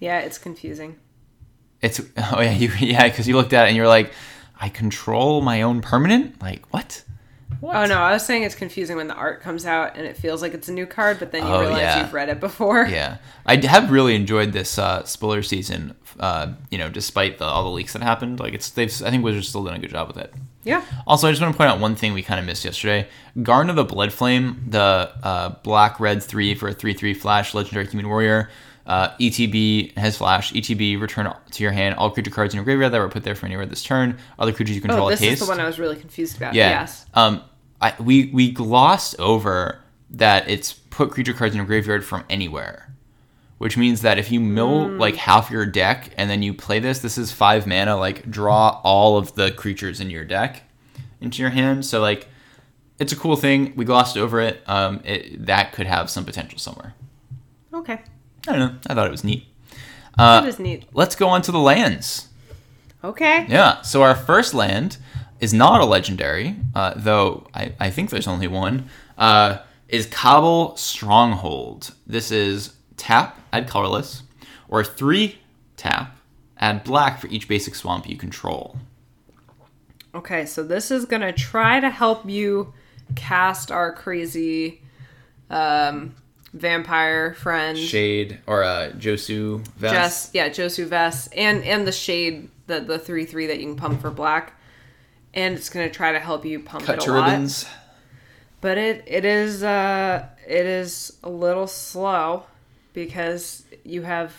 [0.00, 0.96] Yeah, it's confusing.
[1.80, 2.00] It's.
[2.16, 2.52] Oh, yeah.
[2.52, 4.12] You, yeah, because you looked at it and you're like,
[4.60, 6.40] I control my own permanent?
[6.42, 7.03] Like, what?
[7.64, 7.76] What?
[7.76, 10.42] Oh no, I was saying it's confusing when the art comes out and it feels
[10.42, 12.00] like it's a new card, but then you Oh, realize yeah.
[12.02, 12.84] you've read it before.
[12.90, 15.94] Yeah, I have really enjoyed this uh, spoiler season.
[16.20, 19.24] Uh, you know, despite the, all the leaks that happened, like it's they've I think
[19.24, 20.32] Wizards still done a good job with it.
[20.62, 20.84] Yeah.
[21.06, 23.08] Also, I just want to point out one thing we kind of missed yesterday.
[23.38, 27.86] Garna of the Bloodflame, the uh, black red three for a three three flash legendary
[27.86, 28.50] human warrior.
[28.86, 30.52] Uh, ETB has flash.
[30.52, 33.34] ETB return to your hand all creature cards in your graveyard that were put there
[33.34, 34.18] for anywhere this turn.
[34.38, 36.52] Other creatures you control Oh, this is the one I was really confused about.
[36.54, 36.68] Yeah.
[36.68, 37.06] Yes.
[37.14, 37.42] Um,
[37.84, 42.92] I, we we glossed over that it's put creature cards in your graveyard from anywhere,
[43.58, 44.98] which means that if you mill Hmm.
[44.98, 47.96] like half your deck and then you play this, this is five mana.
[47.96, 50.62] Like draw all of the creatures in your deck
[51.20, 51.84] into your hand.
[51.84, 52.28] So like,
[52.98, 53.72] it's a cool thing.
[53.76, 54.62] We glossed over it.
[54.66, 56.94] Um, it that could have some potential somewhere.
[57.72, 58.00] Okay.
[58.46, 58.78] I don't know.
[58.86, 59.46] I thought it was neat.
[60.16, 60.84] Uh, that is neat.
[60.92, 62.28] Let's go on to the lands.
[63.02, 63.46] Okay.
[63.48, 63.82] Yeah.
[63.82, 64.96] So our first land
[65.44, 68.88] is not a legendary, uh, though I, I think there's only one.
[69.18, 69.58] Uh,
[69.90, 71.92] is Cabal Stronghold.
[72.06, 74.22] This is tap, add colorless,
[74.68, 75.38] or three
[75.76, 76.16] tap,
[76.58, 78.78] add black for each basic swamp you control.
[80.14, 82.72] Okay, so this is gonna try to help you
[83.14, 84.80] cast our crazy
[85.50, 86.14] um,
[86.54, 87.76] vampire friend.
[87.76, 89.90] Shade or uh, Josu Vess.
[89.90, 93.76] Jess, yeah, Josu Vess, and and the shade, the the three three that you can
[93.76, 94.58] pump for black,
[95.34, 97.26] and it's gonna try to help you pump Cut it a to lot.
[97.26, 97.66] ribbons.
[98.62, 102.44] But it it is uh it is a little slow
[102.94, 104.32] because you have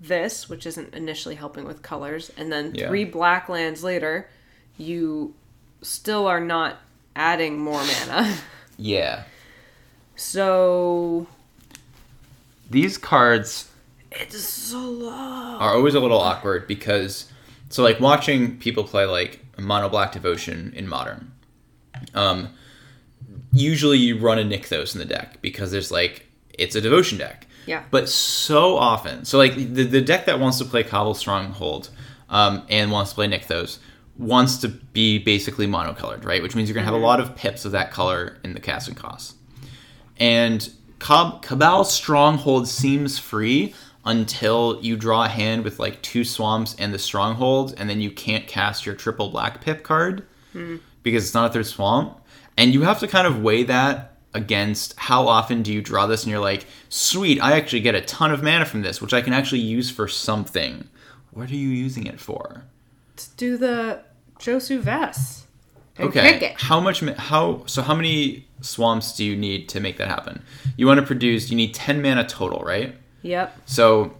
[0.00, 2.88] this, which isn't initially helping with colors, and then Yeah.
[2.88, 4.28] three black lands later,
[4.78, 5.34] you
[5.82, 6.76] still are not
[7.16, 8.34] adding more mana.
[8.80, 9.24] Yeah.
[10.14, 11.26] So
[12.70, 13.68] These cards
[14.12, 17.30] it's are always a little awkward because
[17.68, 21.32] so like watching people play like mono black devotion in modern.
[22.14, 22.50] Um
[23.52, 26.26] usually you run a nykthos in the deck because there's like
[26.58, 27.46] it's a devotion deck.
[27.66, 27.82] Yeah.
[27.90, 31.90] but so often so like the, the deck that wants to play cabal stronghold
[32.30, 33.76] um, and wants to play nykthos
[34.16, 36.42] wants to be basically monocolored right?
[36.42, 38.60] Which means you're going to have a lot of pips of that color in the
[38.60, 39.34] casting costs
[40.18, 43.74] and Cob- Cabal Stronghold seems free
[44.08, 48.10] until you draw a hand with like two swamps and the stronghold, and then you
[48.10, 50.76] can't cast your triple black pip card hmm.
[51.02, 52.18] because it's not a third swamp.
[52.56, 56.24] And you have to kind of weigh that against how often do you draw this,
[56.24, 59.20] and you're like, sweet, I actually get a ton of mana from this, which I
[59.20, 60.88] can actually use for something.
[61.30, 62.64] What are you using it for?
[63.10, 64.02] Let's do the
[64.38, 64.82] Josu.
[65.98, 66.54] And Okay.
[66.56, 67.00] How much?
[67.00, 67.64] How?
[67.66, 70.42] So how many swamps do you need to make that happen?
[70.76, 71.50] You want to produce.
[71.50, 72.96] You need ten mana total, right?
[73.28, 73.58] Yep.
[73.66, 74.14] So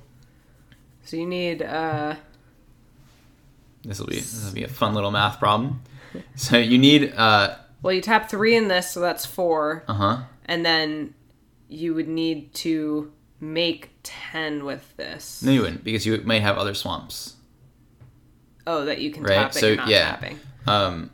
[1.05, 2.17] So you need uh
[3.85, 5.83] this will be this will be a fun little math problem.
[6.37, 9.85] So you need uh well you tap three in this, so that's four.
[9.89, 10.17] uh huh
[10.47, 11.15] and then
[11.69, 15.43] you would need to make 10 with this.
[15.43, 17.37] no you wouldn't because you might have other swamps.
[18.67, 20.11] Oh, that you can Right, tap it, so, you're not yeah.
[20.11, 20.39] tapping.
[20.67, 21.11] Um.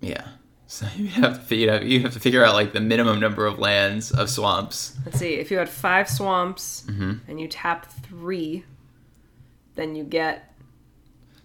[0.00, 0.24] Yeah.
[0.74, 3.46] So you have to figure out you have to figure out like the minimum number
[3.46, 4.96] of lands of swamps.
[5.04, 7.20] Let's see, if you had five swamps Mhm.
[7.28, 8.64] and you tap three,
[9.76, 10.52] then you get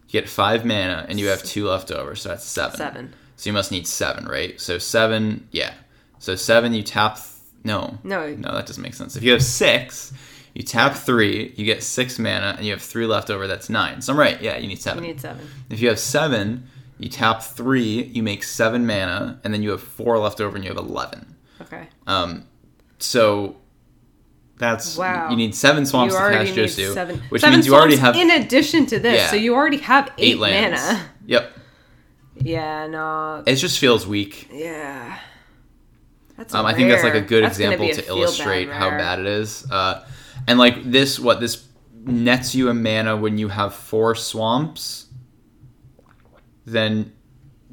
[0.07, 2.77] You get five mana and you have two left over, so that's seven.
[2.77, 3.13] seven.
[3.35, 4.59] So you must need seven, right?
[4.59, 5.73] So seven, yeah.
[6.19, 7.15] So seven, you tap.
[7.15, 7.25] Th-
[7.63, 8.29] no, No.
[8.35, 9.15] no, that doesn't make sense.
[9.15, 10.11] If you have six,
[10.55, 13.47] you tap three, you get six mana, and you have three left over.
[13.47, 14.01] That's nine.
[14.01, 14.41] So I'm right.
[14.41, 15.03] Yeah, you need seven.
[15.03, 15.47] You need seven.
[15.69, 16.67] if you have seven,
[16.99, 20.63] you tap three, you make seven mana, and then you have four left over, and
[20.63, 21.35] you have eleven.
[21.61, 21.87] Okay.
[22.07, 22.45] Um,
[22.99, 23.55] so
[24.57, 25.29] that's Wow.
[25.29, 27.21] You need seven swamps you to cast Josu, seven.
[27.29, 29.29] which seven means you already have in addition to this, Yeah.
[29.29, 30.81] so you already have eight, eight lands.
[30.81, 31.01] mana.
[31.25, 31.51] Yep.
[32.41, 33.43] Yeah, no.
[33.45, 34.49] It just feels weak.
[34.53, 35.17] Yeah.
[36.37, 39.19] That's Um, I think that's like a good That's example a to illustrate how bad
[39.19, 39.69] it is.
[39.69, 40.05] Uh,
[40.47, 41.65] and like this, what this
[42.05, 45.07] nets you a mana when you have four swamps,
[46.71, 47.11] then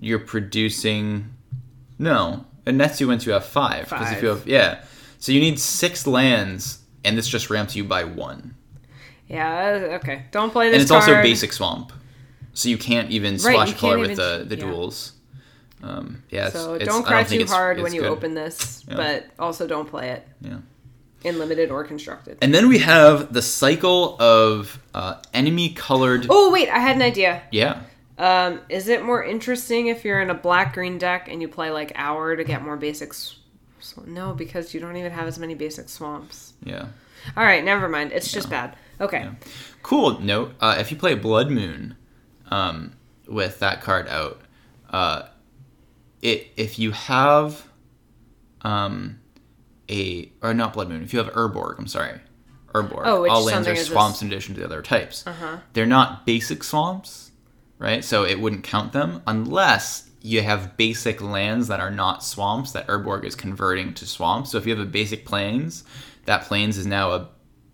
[0.00, 1.32] you're producing.
[1.98, 3.84] No, it nets you once you have five.
[3.88, 4.84] Because if you have yeah,
[5.18, 8.54] so you need six lands, and this just ramps you by one.
[9.28, 10.26] Yeah, uh, okay.
[10.30, 11.92] Don't play this and it's also basic swamp,
[12.52, 14.64] so you can't even Right, splash color with the the yeah.
[14.64, 15.12] duels.
[15.82, 18.10] Um, yeah, it's, So it's- don't cry too it's- hard when you good.
[18.10, 18.96] open this, Yeah.
[18.96, 20.56] but also don't play it Yeah.
[21.22, 22.38] in limited or constructed.
[22.40, 26.26] And then we have the cycle of uh, enemy colored.
[26.30, 27.42] Oh wait, I had an idea.
[27.52, 27.80] Yeah.
[28.18, 31.70] Um, is it more interesting if you're in a black green deck and you play
[31.70, 33.36] like Hour to get more basics?
[34.06, 36.54] No, because you don't even have as many basic swamps.
[36.62, 36.86] Yeah.
[37.36, 38.12] All right, never mind.
[38.12, 38.76] It's just bad.
[39.00, 39.28] Okay.
[39.82, 41.96] Cool note: uh, if you play Blood Moon
[42.50, 42.92] um,
[43.28, 44.40] with that card out,
[44.90, 45.22] uh,
[46.22, 47.66] it if you have
[48.62, 49.20] um,
[49.90, 52.20] a or not Blood Moon, if you have Urborg, I'm sorry,
[52.72, 53.02] Urborg.
[53.04, 55.26] Oh, which all lands are swamps in addition to the other types.
[55.26, 55.58] Uh-huh.
[55.72, 57.25] They're not basic swamps,
[57.78, 58.04] right?
[58.04, 62.86] So it wouldn't count them unless you have basic lands that are not swamps that
[62.88, 64.50] Urborg is converting to swamps.
[64.50, 65.84] So if you have a basic plains,
[66.24, 67.28] that plains is now a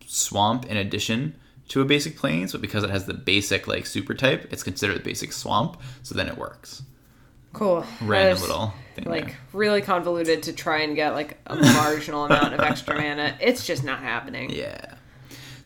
[0.06, 1.34] swamp in addition
[1.68, 4.98] to a basic plains, but because it has the basic like super type, it's considered
[4.98, 5.80] a basic swamp.
[6.02, 6.82] So then it works.
[7.54, 7.84] Cool.
[8.02, 9.38] Random little thing like there.
[9.52, 13.36] really convoluted to try and get like a marginal amount of extra mana.
[13.40, 14.50] It's just not happening.
[14.50, 14.94] Yeah.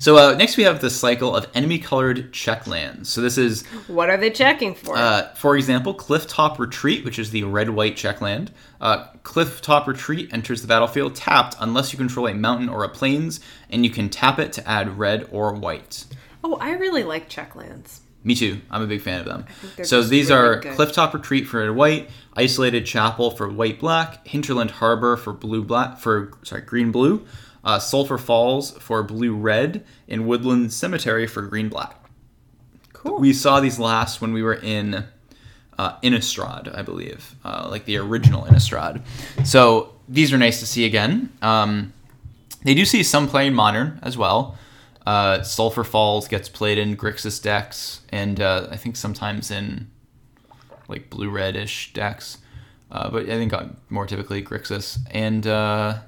[0.06, 3.08] So uh, next we have the cycle of enemy colored check lands.
[3.08, 4.96] So this is What are they checking for?
[4.96, 8.52] Uh, for example, Clifftop Retreat, which is the red-white check land.
[8.80, 13.40] Uh, Clifftop Retreat enters the battlefield tapped unless you control a mountain or a plains,
[13.68, 16.04] and you can tap it to add red or white.
[16.44, 18.02] oh, I really like check lands.
[18.22, 18.60] Me too.
[18.70, 19.46] I'm a big fan of them.
[19.82, 20.76] So these really are good.
[20.76, 25.98] Clifftop Retreat for red white, Isolated Chapel for white black, Hinterland Harbor for blue black
[25.98, 27.26] for sorry green blue,
[27.66, 32.02] uh, Sulphur Falls for blue red, and Woodland Cemetery for green black.
[32.92, 33.18] Cool.
[33.18, 35.04] We saw these last when we were in
[35.76, 39.02] uh, Innistrad, I believe, uh, like the original Innistrad.
[39.44, 41.32] So these are nice to see again.
[41.42, 41.92] Um,
[42.62, 44.56] they do see some playing Modern as well.
[45.04, 49.90] Uh, Sulphur Falls gets played in Grixis decks, and uh, I think sometimes in
[50.88, 52.38] like blue reddish decks.
[52.92, 55.98] Uh, but I think uh, more typically Grixis and uh,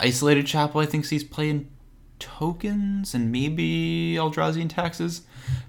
[0.00, 0.80] Isolated Chapel.
[0.80, 1.68] I think sees playing
[2.18, 5.22] tokens and maybe Eldrazi and taxes.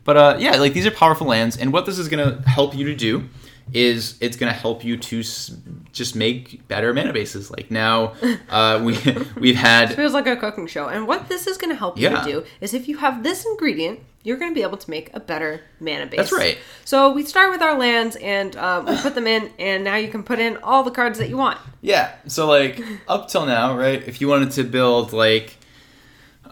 [0.03, 2.75] But uh, yeah, like these are powerful lands, and what this is going to help
[2.75, 3.29] you to do
[3.73, 5.55] is it's going to help you to s-
[5.93, 7.49] just make better mana bases.
[7.51, 8.13] Like now,
[8.49, 8.97] uh, we
[9.39, 10.87] we've had feels like a cooking show.
[10.87, 12.25] And what this is going to help Yeah.
[12.25, 15.09] you do is if you have this ingredient, you're going to be able to make
[15.15, 16.17] a better mana base.
[16.17, 16.57] That's right.
[16.85, 20.09] So we start with our lands and um, we put them in, and now you
[20.09, 21.57] can put in all the cards that you want.
[21.81, 22.13] Yeah.
[22.27, 24.05] So like up till now, right?
[24.07, 25.57] If you wanted to build like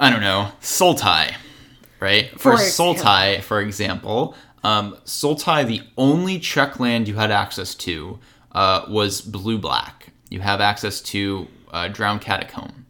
[0.02, 1.34] I don't know, Sultai,
[2.00, 2.30] right?
[2.40, 8.20] For, For for example, um, Sultai, the only check land you had access to
[8.52, 10.12] uh, was blue black.
[10.30, 12.86] You have access to uh, Drowned Catacomb.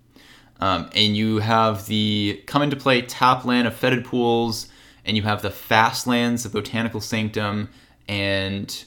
[0.61, 4.67] Um, and you have the come into play tap land of Fetid Pools,
[5.05, 7.69] and you have the fast lands of Botanical Sanctum,
[8.09, 8.83] and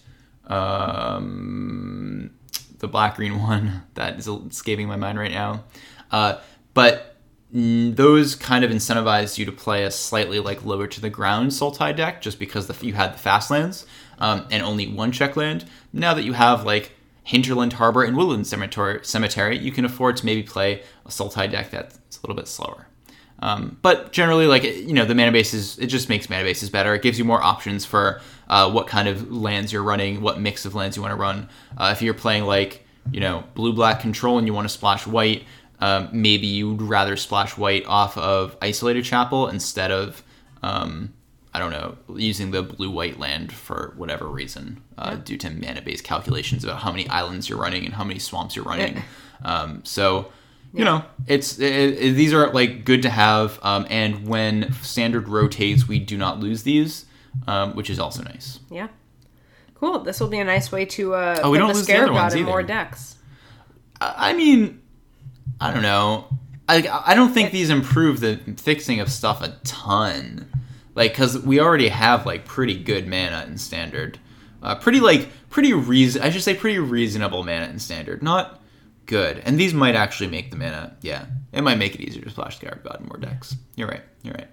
[0.48, 2.30] um,
[2.78, 5.64] the black green one that is escaping my mind right now.
[6.10, 6.40] Uh,
[6.74, 7.11] but
[7.52, 11.94] those kind of incentivize you to play a slightly like lower to the ground Sultai
[11.94, 13.86] deck, just because the, you had the fast lands
[14.18, 15.64] um, and only one check land.
[15.92, 16.92] Now that you have like
[17.24, 21.70] Hinterland Harbor and Woodland Cemetery, Cemetery, you can afford to maybe play a Sultai deck
[21.70, 22.86] that's a little bit slower.
[23.40, 26.70] Um, but generally, like you know, the mana base is it just makes mana bases
[26.70, 26.94] better.
[26.94, 30.64] It gives you more options for uh, what kind of lands you're running, what mix
[30.64, 31.48] of lands you want to run.
[31.76, 35.06] Uh, if you're playing like you know blue black control and you want to splash
[35.08, 35.44] white,
[35.82, 40.22] um, maybe you'd rather splash white off of isolated chapel instead of
[40.62, 41.12] um,
[41.54, 45.82] I don't know using the blue white land for whatever reason uh, due to mana
[45.82, 49.02] base calculations about how many islands you're running and how many swamps you're running.
[49.44, 50.30] Um, so
[50.74, 51.72] you know it's it,
[52.04, 56.38] it- these are like good to have um, and when standard rotates we do not
[56.40, 57.04] lose these
[57.48, 58.88] um, which is also nice Yeah.
[59.74, 59.98] Cool.
[60.00, 62.12] This will be a nice way to uh, Oh, we don't the lose the other
[62.12, 62.48] ones in either.
[62.48, 63.16] more decks.
[64.00, 64.80] I mean
[65.60, 66.28] i don't know.
[66.68, 70.48] I, I don't think these improve the fixing of stuff a ton.
[70.94, 74.18] Like because we already have like pretty good mana in standard.
[74.62, 78.22] Uh, pretty like pretty reason i should say pretty reasonable mana in standard.
[78.22, 78.60] Not
[79.06, 79.38] good.
[79.44, 81.26] And these might actually make the mana yeah.
[81.52, 83.56] It might make it easier to splash scarab god in more decks.
[83.76, 84.02] You're right.
[84.22, 84.48] You're right.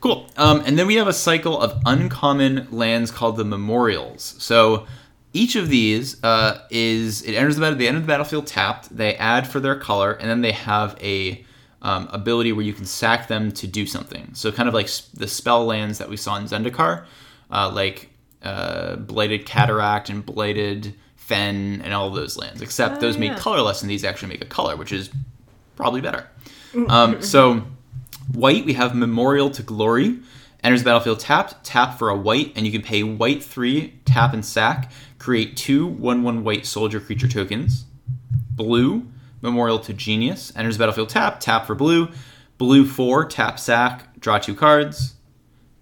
[0.00, 0.30] Cool.
[0.38, 4.34] Um, and then we have a cycle of uncommon lands called the memorials.
[4.38, 4.86] So
[5.32, 7.78] each of these uh, is it enters the battle.
[7.78, 8.94] They enter the battlefield tapped.
[8.96, 11.44] They add for their color, and then they have a
[11.82, 14.30] um, ability where you can sack them to do something.
[14.34, 17.04] So kind of like s- the spell lands that we saw in Zendikar,
[17.50, 18.08] uh, like
[18.42, 22.60] uh, blighted cataract and blighted fen and all of those lands.
[22.60, 23.38] Except Oh, those made yeah.
[23.38, 25.10] colorless, and these actually make a color, which is
[25.76, 26.28] probably better.
[26.88, 27.62] Um, so
[28.32, 30.18] white we have memorial to glory
[30.62, 34.34] Enters the battlefield tapped, tap for a white, and you can pay white 3, tap
[34.34, 37.84] and sack, create two 1 1 white soldier creature tokens.
[38.50, 39.06] Blue,
[39.42, 40.52] Memorial to Genius.
[40.56, 42.08] Enters battlefield tap, tap for blue.
[42.58, 45.14] Blue 4, tap sack, draw two cards.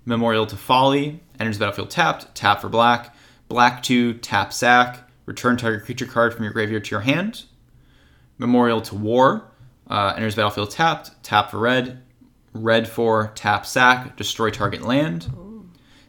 [0.05, 1.20] Memorial to Folly.
[1.41, 3.14] Enters battlefield tapped, tap for black.
[3.49, 7.45] Black 2, tap sack, return target creature card from your graveyard to your hand.
[8.36, 9.51] Memorial to War.
[9.89, 12.03] Uh, enters battlefield tapped, tap for red.
[12.53, 15.32] Red 4, tap sack, destroy target land.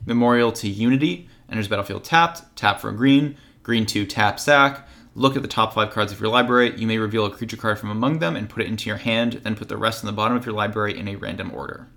[0.05, 1.28] Memorial to Unity.
[1.49, 3.37] Enters the battlefield tapped, tap for a green.
[3.63, 4.87] Green 2, tap sack.
[5.15, 6.73] Look at the top five cards of your library.
[6.77, 9.33] You may reveal a creature card from among them and put it into your hand,
[9.43, 11.87] then put the rest in the bottom of your library in a random order.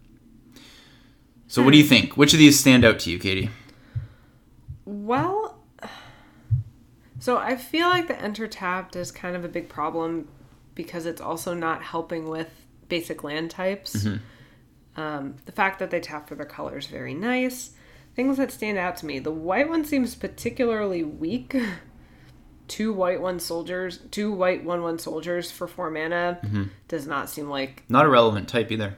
[1.47, 2.17] So, what do you think?
[2.17, 3.51] Which of these stand out to you, Katie?
[4.85, 5.59] Well,
[7.19, 10.29] so I feel like the enter tapped is kind of a big problem
[10.75, 12.49] because it's also not helping with
[12.89, 14.07] basic land types.
[14.97, 17.73] Um, the fact that they tap for their color is very nice.
[18.15, 21.57] Things that stand out to me: the white one seems particularly weak.
[22.69, 26.39] two white one soldiers, two white one one soldiers for four mana
[26.89, 28.97] does not seem like Not a relevant type either.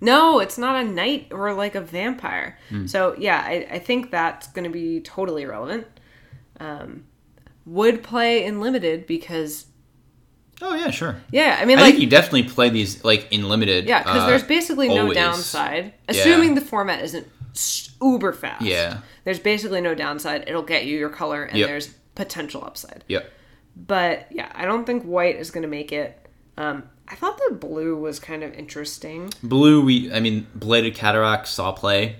[0.00, 2.58] no, it's not a knight or like a vampire.
[2.86, 5.86] So yeah, I, I think that's going to be totally relevant.
[6.60, 7.04] Um,
[7.64, 9.66] would play in limited because
[10.60, 11.16] Oh yeah, sure.
[11.30, 13.86] yeah, I mean I like think you definitely play these like in limited.
[13.86, 15.16] yeah, because uh, there's basically no always.
[15.16, 17.26] downside, assuming the format isn't
[18.02, 18.62] uber fast.
[18.62, 18.98] Yeah.
[19.24, 20.44] there's basically no downside.
[20.46, 21.68] It'll get you your color, and Yep.
[21.68, 23.04] there's potential upside.
[23.08, 23.30] Yep.
[23.76, 26.18] But yeah, I don't think white is going to make it.
[26.56, 29.32] Um, I thought the blue was kind of interesting.
[29.42, 32.16] Blue, we I mean, blighted cataract saw play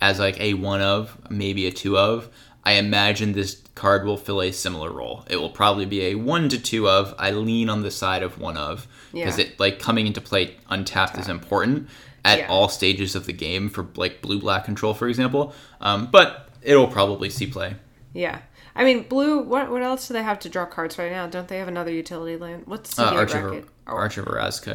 [0.00, 2.28] as like a one of, maybe a two of.
[2.66, 5.24] I imagine this card will fill a similar role.
[5.28, 7.14] It will probably be a one to two of.
[7.18, 9.46] I lean on the side of one of because Yeah.
[9.46, 11.88] it like coming into play untapped is important
[12.24, 12.46] at Yeah.
[12.48, 15.52] all stages of the game for like blue black control, for example.
[15.80, 17.76] Um, but it'll probably see play.
[18.12, 18.38] Yeah.
[18.76, 19.40] I mean, blue.
[19.40, 21.26] What what else do they have to draw cards right now?
[21.28, 22.62] Don't they have another utility land?
[22.66, 23.64] What's the Uh, Arch of bracket?
[23.86, 24.24] Oh, Arch of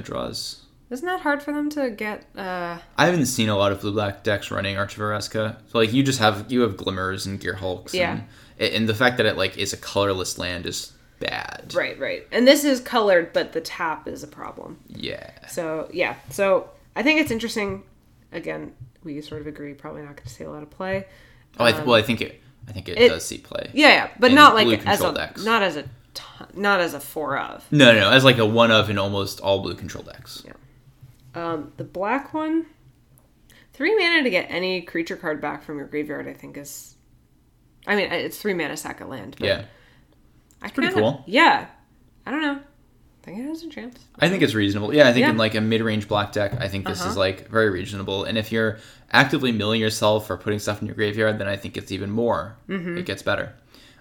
[0.03, 0.61] draws.
[0.89, 2.25] isn't that hard for them to get?
[2.37, 5.57] Uh, I haven't seen a lot of blue black decks running Arch of Orazca.
[5.71, 7.93] So like you just have you have glimmers and Gearhulks.
[7.93, 8.21] Yeah.
[8.59, 11.73] And, and the fact that it like is a colorless land is bad.
[11.75, 12.25] right, right.
[12.31, 14.79] And this is colored, but the tap is a problem.
[14.87, 15.29] Yeah.
[15.49, 16.15] So yeah.
[16.29, 17.83] So I think it's interesting.
[18.31, 18.73] Again,
[19.03, 19.73] we sort of agree.
[19.73, 21.05] Probably not going to see a lot of play.
[21.59, 22.41] Oh, I th- well, I think it.
[22.67, 23.69] I think it, Um, it- does see play.
[23.73, 25.43] Yeah, yeah, but not like as a decks.
[25.43, 27.65] not as a ton, not as a four of.
[27.71, 30.43] No, no, no, as like a one of in almost all blue control decks.
[30.45, 30.53] Yeah.
[31.35, 32.65] Um, the black one,
[33.73, 36.27] three mana to get any creature card back from your graveyard.
[36.27, 36.95] I think is.
[37.87, 39.35] I mean, it's three mana sack a land.
[39.39, 39.65] But Yeah.
[40.61, 41.23] I pretty kinda- cool.
[41.25, 41.67] Yeah,
[42.25, 42.59] I don't know.
[43.29, 43.99] I think it has a chance.
[44.19, 44.93] I think it's reasonable.
[44.93, 45.29] Yeah, I think Yeah.
[45.29, 47.11] in like a mid-range black deck, I think this Uh-huh.
[47.11, 48.23] is like very reasonable.
[48.23, 48.79] And if you're
[49.11, 52.55] actively milling yourself or putting stuff in your graveyard, then I think it's even more.
[52.67, 52.97] Mm-hmm.
[52.97, 53.53] It gets better.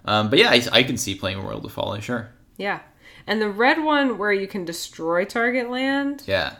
[0.05, 2.29] Um, but yeah, I, I can see playing World of Folly, sure.
[2.57, 2.79] Yeah,
[3.27, 6.23] and the red one where you can destroy target land.
[6.25, 6.53] Yeah.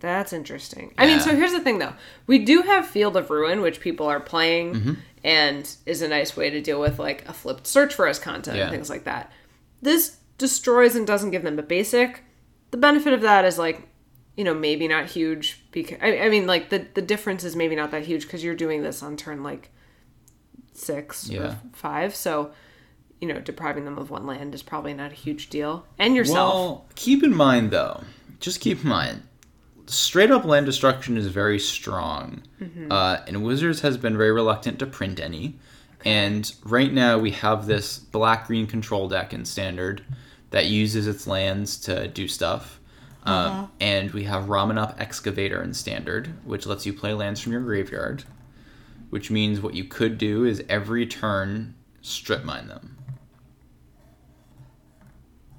[0.00, 0.92] That's interesting.
[0.98, 1.94] I mean, so here's the thing though.
[2.26, 4.92] We do have Field of Ruin, which people are playing Mm-hmm.
[5.24, 8.62] and is a nice way to deal with like a flipped search for Azcanta Yeah.
[8.64, 9.32] and things like that.
[9.80, 12.22] This destroys and doesn't give them a basic.
[12.70, 13.88] The benefit of that is like,
[14.36, 17.76] you know, maybe not huge because I, I mean, like the the difference is maybe
[17.76, 19.70] not that huge because you're doing this on turn like
[20.72, 21.40] six Yeah.
[21.52, 22.14] or five.
[22.14, 22.50] So,
[23.20, 25.86] you know, depriving them of one land is probably not a huge deal.
[25.98, 26.54] And yourself.
[26.54, 28.02] Well, keep in mind though,
[28.40, 29.22] just keep in mind,
[29.86, 32.90] straight up land destruction is very strong, Mm-hmm.
[32.90, 35.58] uh, and Wizards has been very reluctant to print any.
[36.04, 40.02] And right now we have this black green control deck in standard
[40.54, 42.78] that uses its lands to do stuff.
[43.24, 47.62] Um, and we have Ramunap Excavator in standard, which lets you play lands from your
[47.62, 48.22] graveyard.
[49.10, 52.96] Which means what you could do is every turn strip mine them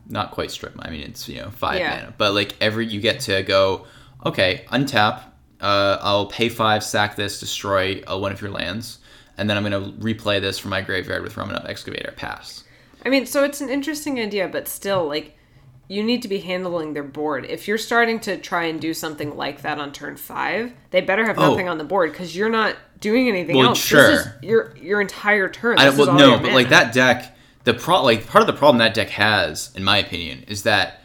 [0.07, 0.85] not quite strip mine.
[0.87, 1.95] I mean, it's you know five Yeah.
[1.95, 3.85] mana, but like every you get to go,
[4.25, 5.21] okay, untap.
[5.59, 8.99] Uh, I'll pay five, sack this, destroy uh, one of your lands,
[9.37, 12.13] and then I'm gonna replay this from my graveyard with Ramunap Excavator.
[12.15, 12.64] Pass.
[13.05, 15.37] I mean, so it's an interesting idea, but still, like,
[15.87, 17.45] you need to be handling their board.
[17.47, 21.25] If you're starting to try and do something like that on turn five, they better
[21.27, 21.51] have Oh.
[21.51, 23.77] nothing on the board because you're not doing anything Well, else.
[23.79, 24.07] sure.
[24.09, 25.77] This is your your entire turn.
[25.77, 28.95] I well no, but like that deck, the pro like part of the problem that
[28.95, 31.03] deck has, in my opinion, is that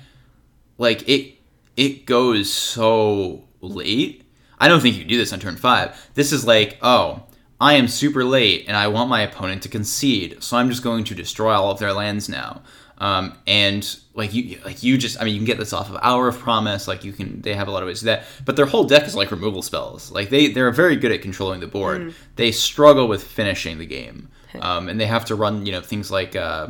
[0.78, 1.34] like it
[1.76, 4.22] it goes so late.
[4.59, 6.11] I don't think you do this on turn five.
[6.14, 7.24] This is like, oh,
[7.61, 11.04] I am super late and I want my opponent to concede, so I'm just going
[11.04, 12.62] to destroy all of their lands now.
[12.98, 15.96] Um, and like you, like you just, I mean, you can get this off of
[16.02, 16.86] Hour of Promise.
[16.86, 18.24] Like you can, they have a lot of ways to do that.
[18.44, 20.11] But their whole deck is like removal spells.
[20.11, 22.14] Like they, they're very good at controlling the board.
[22.36, 24.28] They struggle with finishing the game,
[24.61, 26.36] um, and they have to run, you know, things like.
[26.36, 26.68] Uh,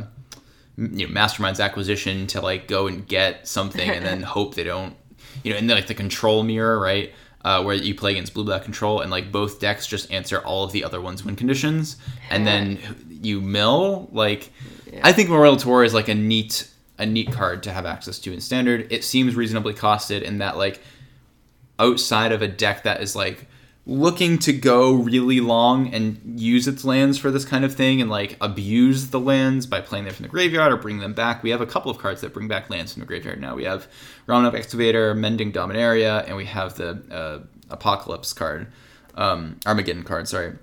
[0.77, 4.95] you know, mastermind's acquisition to like go and get something and then hope they don't,
[5.43, 7.13] you know, and like the control mirror, right?
[7.43, 10.63] Uh, where you play against blue black control and like both decks just answer all
[10.63, 11.97] of the other ones win conditions.
[12.29, 12.77] And then
[13.09, 14.51] you mill like
[15.03, 16.67] i think memorial to war is like a neat
[17.01, 18.87] a neat card to have access to in standard.
[18.91, 20.81] It seems reasonably costed in that like
[21.79, 23.47] outside of a deck that is like
[23.85, 28.09] looking to go really long and use its lands for this kind of thing and
[28.11, 31.41] like abuse the lands by playing them from the graveyard or bring them back.
[31.41, 33.55] We have a couple of cards that bring back lands from the graveyard now.
[33.55, 33.87] We have
[34.27, 37.39] Round Excavator, Mending Dominaria, and we have the uh,
[37.71, 38.67] Apocalypse card,
[39.15, 40.27] um, Armageddon card.
[40.27, 40.53] Sorry.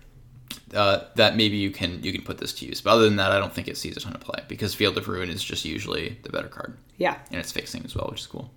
[0.74, 3.32] Uh, that maybe you can you can put this to use, but other than that,
[3.32, 5.64] I don't think it sees a ton of play because Field of Ruin is just
[5.64, 7.16] usually the better card Yeah.
[7.30, 8.50] and it's fixing as well, which is cool.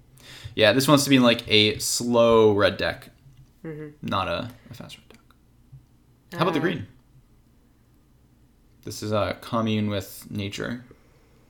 [0.54, 3.10] Yeah, this wants to be like a slow red deck,
[4.02, 5.20] not a, a fast red deck.
[6.34, 6.88] How about the Uh, green?
[8.84, 10.84] This is a commune with nature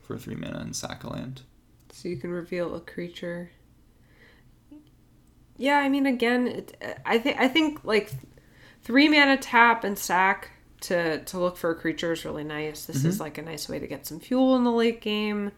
[0.02, 1.42] for three mana and sack a land.
[1.92, 3.52] So you can reveal a creature.
[5.58, 8.12] Yeah, I mean, again, it, I think I think like
[8.84, 10.52] three mana tap and sack
[10.82, 12.86] to to look for a creature is really nice.
[12.86, 15.52] This is like a nice way to get some fuel in the late game.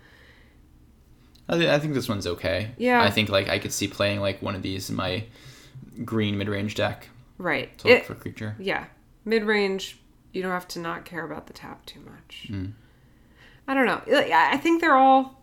[1.48, 2.72] I, thi- I think this one's okay.
[2.78, 3.02] Yeah.
[3.02, 5.24] I think like I could see playing like one of these in my
[6.06, 7.78] green mid range deck Right.
[7.80, 8.56] to look It- for creature.
[8.60, 8.86] yeah,
[9.26, 10.00] mid range.
[10.32, 12.48] You don't have to not care about the tap too much.
[12.50, 12.72] Mm.
[13.68, 14.02] I don't know.
[14.34, 15.42] I think they're all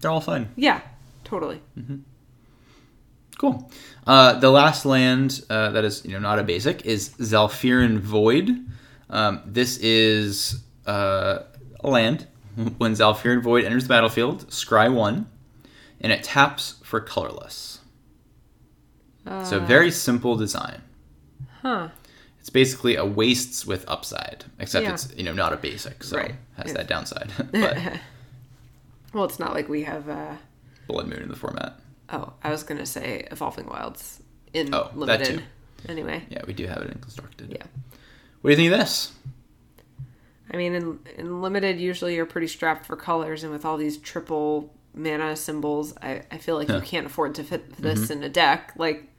[0.00, 0.48] They're all fun.
[0.56, 0.80] yeah,
[1.24, 1.60] totally.
[3.38, 3.70] Cool.
[4.06, 8.66] Uh, the last land uh, that is you know not a basic is Zhalfirin Void.
[9.10, 11.40] Um, this is uh,
[11.80, 12.26] a land.
[12.78, 15.26] When Zhalfirin Void enters the battlefield, scry one,
[16.00, 17.78] and it taps for colorless.
[19.44, 20.80] So very simple design.
[21.62, 21.88] Huh.
[22.40, 24.92] It's basically a wastes with upside, except Yeah.
[24.94, 26.34] it's you know not a basic, so Right.
[26.56, 26.72] has Yeah.
[26.74, 27.30] that downside.
[27.52, 27.76] but
[29.12, 30.08] Well, it's not like we have.
[30.08, 30.36] uh
[30.86, 31.78] Blood Moon in the format.
[32.10, 34.22] Oh, I was gonna say Evolving Wilds
[34.54, 35.38] in Oh, that limited.
[35.38, 35.44] too.
[35.88, 37.50] Anyway, Yeah, we do have it in constructed.
[37.50, 37.64] Yeah.
[38.40, 39.12] What do you think of this?
[40.50, 43.98] I mean, in in limited, usually you're pretty strapped for colors, and with all these
[43.98, 46.84] triple mana symbols, I, I feel like you Mm-hmm.
[46.86, 48.72] can't afford to fit this in a deck.
[48.76, 49.10] Like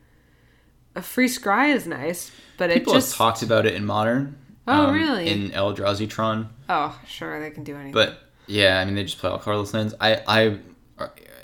[0.96, 4.38] a free scry is nice, but People it just talked about it in modern.
[4.68, 5.28] Oh, really?
[5.28, 7.94] In Eldrazi oh sure they can do anything.
[7.94, 9.96] But yeah, I mean they just play all colorless lands.
[10.00, 10.60] I I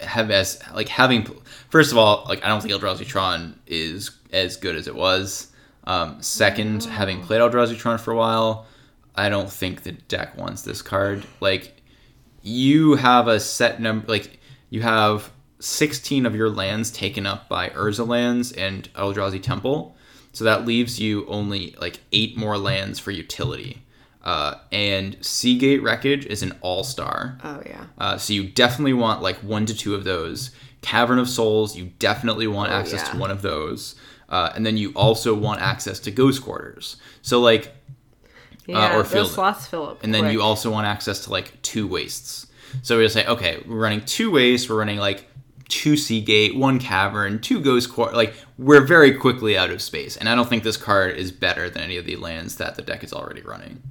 [0.02, 1.26] have as like having
[1.70, 5.52] first of all like I don't think Eldrazi is as good as it was.
[5.88, 8.66] Um, second, having played Eldrazi for a while,
[9.16, 11.26] I don't think the deck wants this card.
[11.40, 11.82] Like
[12.42, 14.40] you have a set number like
[14.70, 15.32] you have
[15.66, 19.96] 16 of your lands taken up by Urza lands and Eldrazi Temple.
[20.32, 23.82] So that leaves you only like eight more lands for utility.
[24.24, 27.38] Uh, and Seagate Wreckage is an all star.
[27.44, 30.52] oh yeah, Uh, so you definitely want like one to two of those.
[30.82, 33.96] Cavern of Souls, you definitely want Oh, access to one of those.
[34.30, 36.98] Uh, and then you also want access to Ghost Quarters.
[37.22, 37.72] So like
[38.68, 38.96] yeah.
[38.98, 40.04] or field slots fill up.
[40.04, 42.48] and then you also want access to like two wastes.
[42.82, 45.28] So we're say, okay, we're running two wastes, we're running like
[45.68, 48.16] two Seagate, one Cavern, two Ghost Quarter.
[48.16, 51.70] Like we're very quickly out of space, and I don't think this card is better
[51.70, 53.82] than any of the lands that the deck is already running.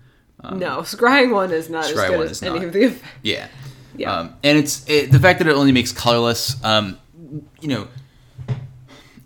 [0.42, 2.64] no scrying one is not as good as any not.
[2.66, 2.82] of the.
[2.84, 3.08] effects.
[3.22, 3.48] Yeah.
[3.96, 4.12] Yeah.
[4.12, 6.62] Um, and it's it, the fact that it only makes colorless.
[6.64, 6.98] Um,
[7.60, 7.88] you know,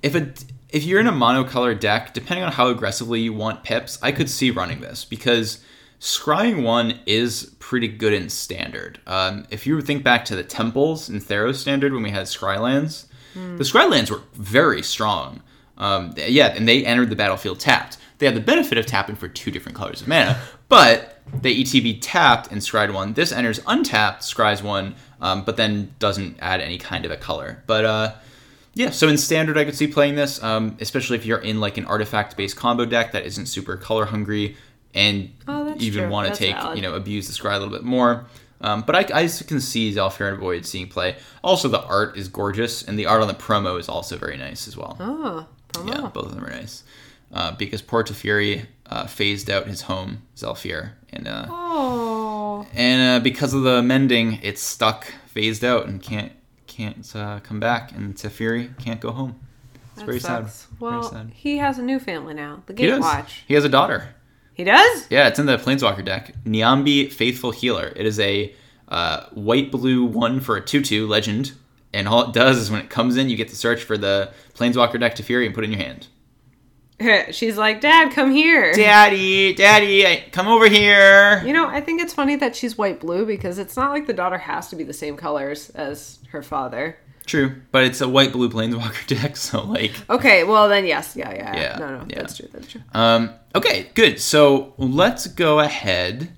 [0.02, 3.98] if it if you're in a monocolor deck, depending on how aggressively you want pips,
[4.02, 5.62] I could see running this because
[6.00, 8.98] scrying one is pretty good in standard.
[9.06, 13.04] Um, if you think back to the temples in Theros standard when we had scrylands,
[13.34, 15.42] the scrylands were very strong.
[15.76, 17.98] Um, yeah, and they entered the battlefield tapped.
[18.16, 20.40] They had the benefit of tapping for two different colors of mana,
[20.70, 23.12] but they ETB tapped and scryed one.
[23.12, 27.62] This enters untapped, scries one, um, but then doesn't add any kind of a color.
[27.66, 28.14] But uh,
[28.72, 31.76] yeah, so in standard, I could see playing this, um, especially if you're in like
[31.76, 34.56] an artifact-based combo deck that isn't super color hungry
[34.94, 36.76] and Oh, that's even want to take valid.
[36.76, 38.26] you know abuse the scry a little bit more.
[38.60, 41.16] Um, but I, I can see Zhalfirin Void seeing play.
[41.44, 44.66] Also, the art is gorgeous, and the art on the promo is also very nice
[44.66, 44.96] as well.
[44.98, 45.88] Oh, promo.
[45.94, 46.82] Yeah, both of them are nice.
[47.32, 53.54] Uh, because Portafury uh, phased out his home, Zhalfir, and uh, Oh, and uh, because
[53.54, 56.32] of the mending, it's stuck, phased out, and can't
[56.66, 57.92] can't uh, come back.
[57.92, 59.38] And Teferi can't go home.
[59.92, 60.50] It's that very sad.
[60.80, 61.30] Well, very sad.
[61.34, 62.62] he has a new family now.
[62.66, 63.02] The He.
[63.02, 63.30] Gatewatch.
[63.46, 64.14] He has a daughter.
[64.58, 65.06] He does.
[65.08, 66.34] Yeah, it's in the Planeswalker deck.
[66.44, 67.92] Niambi Faithful Healer.
[67.96, 68.52] It is a
[68.88, 71.52] uh, white blue one for a 2 2 legend.
[71.94, 74.32] And all it does is when it comes in, you get to search for the
[74.54, 76.08] Planeswalker deck Teferi and put it in your hand.
[77.34, 78.74] She's like, Dad, come here.
[78.74, 81.40] Daddy, Daddy, I- come over here.
[81.46, 84.12] You know, I think it's funny that she's white blue because it's not like the
[84.12, 86.98] daughter has to be the same colors as her father.
[87.26, 89.92] True, but it's a white blue Planeswalker deck, so like.
[90.10, 91.56] Okay, well then yes, yeah, yeah.
[91.56, 92.18] Yeah, No, no, yeah.
[92.18, 92.48] that's true.
[92.52, 92.80] That's true.
[92.92, 94.20] Um, okay, good.
[94.20, 96.32] So let's go ahead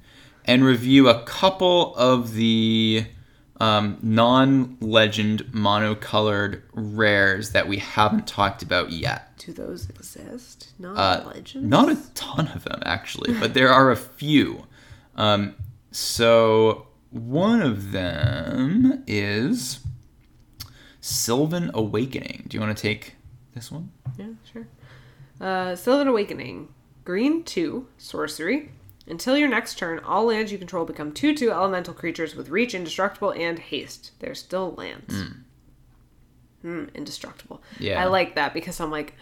[0.44, 3.06] and review a couple of the
[3.60, 9.36] um, non-legend monocolored rares that we haven't talked about yet.
[9.38, 10.72] Do those exist?
[10.78, 11.68] Not Uh, legends.
[11.68, 14.66] Not a ton of them actually, but there are a few.
[15.16, 15.54] Um,
[15.90, 19.80] so one of them is
[21.00, 22.44] Sylvan Awakening.
[22.48, 23.16] Do you want to take
[23.54, 23.90] this one?
[24.18, 24.66] Yeah, sure.
[25.40, 26.68] Uh, Sylvan Awakening.
[27.10, 28.70] Green 2, sorcery.
[29.08, 32.72] Until your next turn, all lands you control become 2 2 elemental creatures with reach,
[32.72, 34.12] indestructible, and haste.
[34.20, 35.24] They're still lands.
[36.62, 37.62] Hmm, indestructible.
[37.80, 38.00] Yeah.
[38.00, 39.16] I like that because I'm like,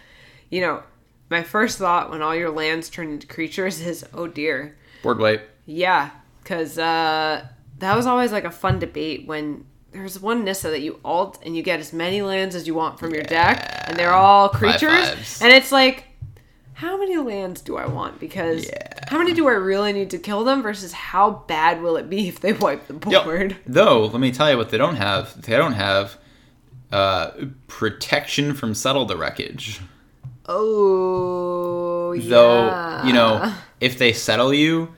[0.51, 0.83] you know,
[1.31, 4.77] my first thought when all your lands turn into creatures is, oh dear.
[5.03, 5.49] Board wipe.
[5.65, 6.11] Yeah,
[6.43, 7.47] because uh,
[7.79, 11.57] that was always like a fun debate when there's one Nissa that you alt and
[11.57, 15.41] you get as many lands as you want from your deck, and they're all creatures,
[15.41, 16.05] and it's like,
[16.79, 18.21] how many lands do I want?
[18.21, 18.87] Because Yeah.
[19.09, 22.29] how many do I really need to kill them versus how bad will it be
[22.33, 23.25] if they wipe the Yep.
[23.25, 23.57] board?
[23.67, 25.43] Though, let me tell you what they don't have.
[25.43, 26.17] They don't have
[26.93, 27.31] uh,
[27.67, 29.81] protection from settle the wreckage.
[30.47, 32.29] Oh, yeah.
[32.31, 34.95] Though, you know, if they settle you,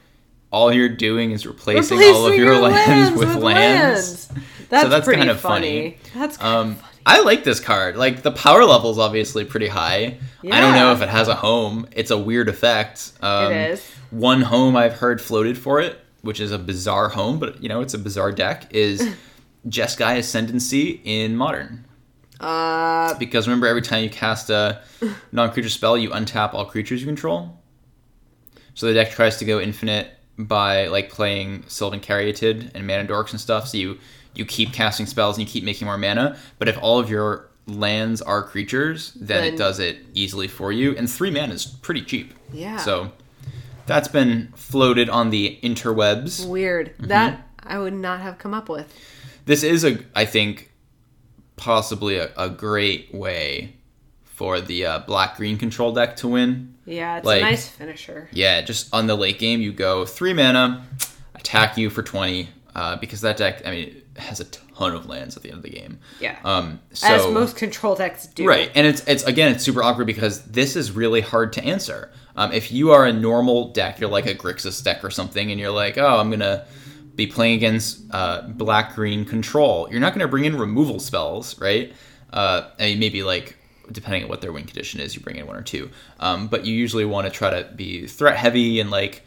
[0.53, 4.29] all you're doing is replacing, Replacing all of your, lands, with, lands.
[4.69, 5.99] That's, that's pretty kind of funny.
[6.15, 6.77] That's kind Um,
[7.07, 7.97] I like this card.
[7.97, 10.19] Like the power level is obviously pretty high.
[10.51, 11.87] I don't know if it has a home.
[11.93, 13.13] It's a weird effect.
[13.21, 13.91] Um, It is.
[14.11, 17.81] One home I've heard floated for it, which is a bizarre home, but you know
[17.81, 18.67] it's a bizarre deck.
[18.75, 19.15] Is
[19.69, 21.85] Jeskai Ascendancy in Modern?
[22.41, 24.81] uh, Because remember, every time you cast a
[25.33, 27.59] non-creature spell, you untap all creatures you control.
[28.75, 33.33] So the deck tries to go infinite by like playing Sylvan Caryatid and Mana Dorks
[33.33, 33.69] and stuff.
[33.69, 33.99] So you
[34.35, 36.37] you keep casting spells and you keep making more mana.
[36.59, 40.73] But if all of your lands are creatures, then, Then- it does it easily for
[40.73, 40.97] you.
[40.97, 42.35] And three mana is pretty cheap.
[42.53, 42.79] yeah.
[42.79, 43.13] So
[43.87, 46.47] that's been floated on the interwebs.
[46.49, 46.95] weird.
[46.97, 47.07] Mm-hmm.
[47.09, 48.93] That I would not have come up with.
[49.47, 50.71] This is a, I think,
[51.57, 53.75] possibly a, a great way
[54.25, 56.75] for the uh, black green control deck to win.
[56.87, 58.29] Yeah, it's Like- a nice finisher.
[58.33, 60.85] Yeah, just on the late game, you go three mana,
[61.35, 65.37] attack you for twenty, uh, because that deck, I mean, has a ton of lands
[65.37, 65.99] at the end of the game.
[66.21, 66.39] Yeah.
[66.45, 68.47] Um, so As most control decks do.
[68.47, 72.11] right, and it's it's again, it's super awkward because this is really hard to answer.
[72.37, 75.61] Um, if you are a normal deck, you're like a Grixis deck or something, and
[75.61, 76.67] you're like, oh, I'm gonna
[77.15, 79.89] be playing against uh, black green control.
[79.91, 81.93] You're not gonna bring in removal spells, right?
[82.33, 83.57] Uh, I mean, maybe like
[83.93, 85.91] depending on what their win condition is, you bring in one or two.
[86.21, 89.23] Um, but you usually want to try to be threat heavy and like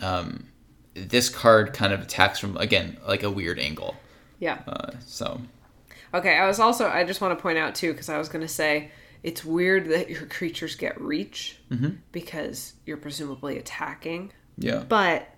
[0.00, 0.46] um,
[0.94, 3.96] this card kind of attacks from again like a weird angle.
[4.38, 4.58] Yeah.
[4.66, 5.40] Uh, so
[6.14, 8.42] Okay, I was also I just want to point out too because I was going
[8.42, 8.90] to say
[9.22, 11.96] it's weird that your creatures get reach Mm-hmm.
[12.12, 15.28] because you're presumably attacking, yeah, but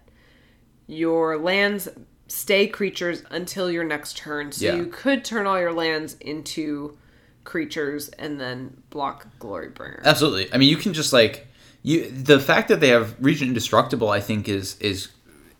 [0.87, 1.89] your lands
[2.29, 4.53] stay creatures until your next turn.
[4.53, 4.77] So Yeah.
[4.77, 6.97] you could turn all your lands into
[7.45, 10.03] creatures and then block Glorybringer.
[10.05, 10.53] Absolutely.
[10.53, 11.47] I mean, you can just like
[11.83, 12.11] you.
[12.11, 15.09] The fact that they have region indestructible, I think, is is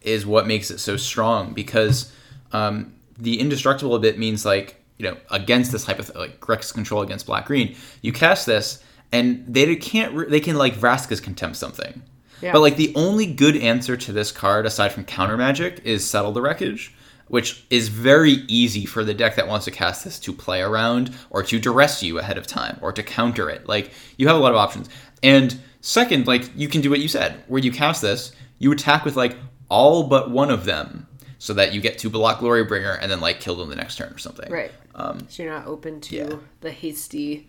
[0.03, 2.13] is what makes it so strong because
[2.53, 7.27] um, the indestructible bit means like you know against this hypoth like Grixis control against
[7.27, 12.03] black green, you cast this and they can't re- they can like Vraska's contempt something.
[12.41, 12.53] Yeah.
[12.53, 16.33] But like the only good answer to this card aside from counter magic is settle
[16.33, 16.95] the wreckage.
[17.29, 21.15] Which is very easy for the deck that wants to cast this to play around
[21.29, 23.69] or to duress you ahead of time or to counter it.
[23.69, 24.89] Like you have a lot of options.
[25.23, 29.05] And second, like you can do what you said, where you cast this, you attack
[29.05, 29.37] with like
[29.69, 31.07] all but one of them,
[31.39, 34.13] so that you get to block Glorybringer and then like kill them the next turn
[34.13, 34.51] or something.
[34.51, 34.73] right.
[34.95, 36.35] Um, so you're not open to yeah.
[36.61, 37.49] the hasty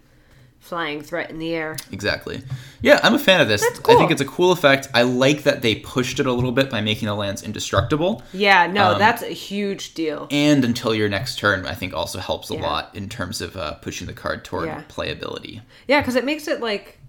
[0.59, 1.77] flying threat in the air.
[1.91, 2.41] Exactly.
[2.81, 3.61] Yeah, I'm a fan of this.
[3.61, 4.89] That's I think it's a cool effect.
[4.93, 8.21] I like that they pushed it a little bit by making the lands indestructible.
[8.33, 10.27] Yeah, no, Um, that's a huge deal.
[10.29, 12.61] And until your next turn, I think also helps a Yeah.
[12.61, 14.83] lot in terms of uh, pushing the card toward Yeah.
[14.89, 15.61] playability.
[15.87, 16.99] Yeah, because it makes it like,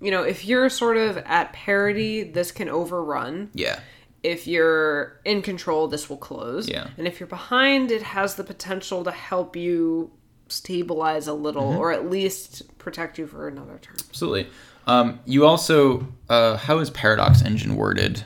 [0.00, 3.48] you know, if you're sort of at parity, this can overrun.
[3.54, 3.80] Yeah.
[4.22, 6.68] If you're in control, this will close.
[6.68, 6.88] Yeah.
[6.96, 10.10] And if you're behind, it has the potential to help you
[10.48, 11.78] stabilize a little Mm-hmm.
[11.78, 13.96] or at least protect you for another turn.
[14.08, 14.48] Absolutely.
[14.86, 18.24] Um, you also, uh, how is Paradox Engine worded?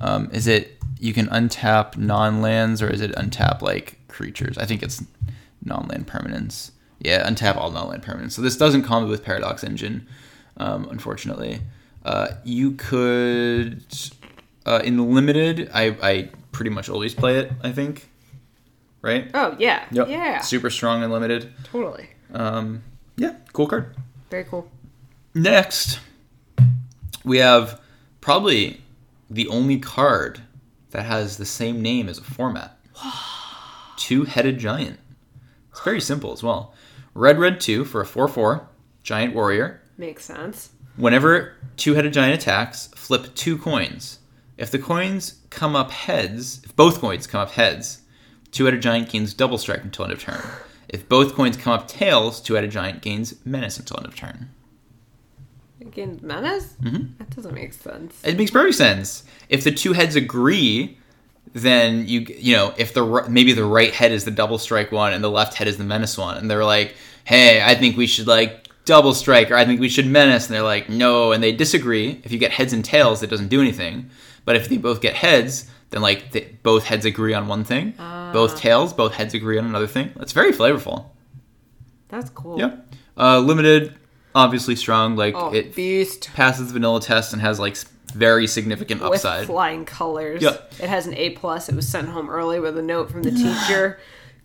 [0.00, 4.56] Um, is it you can untap non-lands, or is it untap like creatures?
[4.56, 5.04] I think it's
[5.64, 6.70] non-land permanents.
[7.00, 8.32] Yeah, untap all non-land permanents.
[8.32, 10.06] So this doesn't combo with Paradox Engine,
[10.56, 11.60] um, unfortunately.
[12.04, 13.84] Uh, you could
[14.66, 15.70] uh, in limited.
[15.72, 17.52] I I pretty much always play it.
[17.62, 18.08] I think,
[19.00, 19.30] right?
[19.34, 21.52] Oh yeah, yeah, Super strong and limited.
[21.64, 22.08] totally.
[22.32, 22.82] Um,
[23.16, 23.94] yeah, cool card.
[24.30, 24.70] Very cool.
[25.34, 26.00] Next,
[27.24, 27.80] we have
[28.20, 28.80] probably
[29.30, 30.40] the only card
[30.90, 32.78] that has the same name as a format.
[33.96, 34.98] Two-headed giant.
[35.70, 36.74] It's very simple as well.
[37.14, 38.66] Red, red two for a four-four
[39.02, 39.80] giant warrior.
[39.96, 40.70] Makes sense.
[40.96, 44.18] Whenever two-headed giant attacks, flip two coins.
[44.62, 48.02] If the coins come up heads, if both coins come up heads,
[48.52, 50.40] two-headed giant gains double strike until end of turn.
[50.88, 54.50] If both coins come up tails, two-headed giant gains menace until end of turn.
[55.80, 56.74] Again, menace?
[56.80, 57.18] Mhm.
[57.18, 58.20] That doesn't make sense.
[58.22, 59.24] It makes perfect sense.
[59.48, 60.96] If the two heads agree,
[61.54, 65.12] then you you know if the maybe the right head is the double strike one
[65.12, 66.94] and the left head is the menace one, and they're like,
[67.24, 70.54] hey, I think we should like double strike or I think we should menace, and
[70.54, 72.20] they're like, no, and they disagree.
[72.22, 74.08] If you get heads and tails, it doesn't do anything.
[74.44, 77.92] But if they both get heads, then like they, both heads agree on one thing,
[78.32, 80.10] both tails, both heads agree on another thing.
[80.16, 81.06] That's very flavorful.
[82.08, 82.58] That's cool.
[82.58, 82.76] Yeah,
[83.16, 83.94] uh, limited,
[84.34, 85.16] obviously strong.
[85.16, 86.30] Like Oh, it beast.
[86.34, 87.76] passes the vanilla test and has like
[88.14, 89.40] very significant upside.
[89.40, 90.42] With flying colors.
[90.42, 90.56] Yeah.
[90.80, 91.68] It has an A plus.
[91.70, 93.98] It was sent home early with a note from the teacher.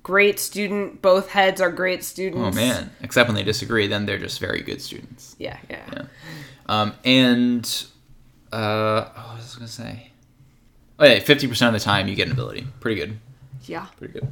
[0.03, 1.01] Great student.
[1.01, 2.55] Both heads are great students.
[2.55, 2.91] Oh man!
[3.01, 5.35] Except when they disagree, then they're just very good students.
[5.37, 5.83] Yeah, yeah.
[5.91, 6.01] Yeah.
[6.67, 7.85] Um, and
[8.53, 10.11] uh, oh, what was I gonna say?
[10.99, 12.67] Oh yeah, fifty percent of the time you get an ability.
[12.79, 13.19] Pretty good.
[13.65, 13.87] Yeah.
[13.97, 14.27] Pretty good.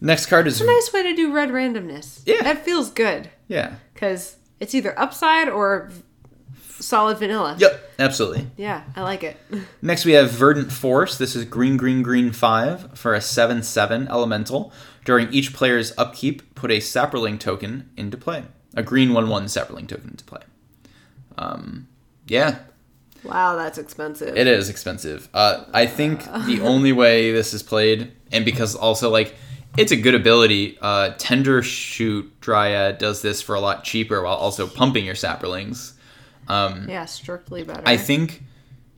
[0.00, 2.20] Next card is It's a nice way to do red randomness.
[2.26, 2.42] Yeah.
[2.42, 3.30] That feels good.
[3.48, 3.76] yeah.
[3.94, 5.90] Because it's either upside or
[6.78, 7.56] solid vanilla.
[7.58, 7.84] Yep.
[7.98, 8.46] Absolutely.
[8.56, 9.36] Yeah, I like it.
[9.82, 11.18] Next we have Verdant Force.
[11.18, 14.72] This is green, green, green five for a seven seven elemental.
[15.04, 18.44] During each player's upkeep, put a Saproling token into play.
[18.74, 20.42] A green one one Saproling token into play.
[21.38, 21.88] Um,
[22.26, 22.58] yeah,
[23.24, 24.36] Wow, that's expensive.
[24.36, 25.28] It is expensive.
[25.34, 29.34] Uh, I think the only way this is played, and because also like
[29.76, 30.78] it's a good ability.
[30.80, 35.92] Uh, Tendershoot Dryad does this for a lot cheaper while also pumping your saprolings.
[36.48, 37.82] Um, yeah, strictly better.
[37.84, 38.42] I think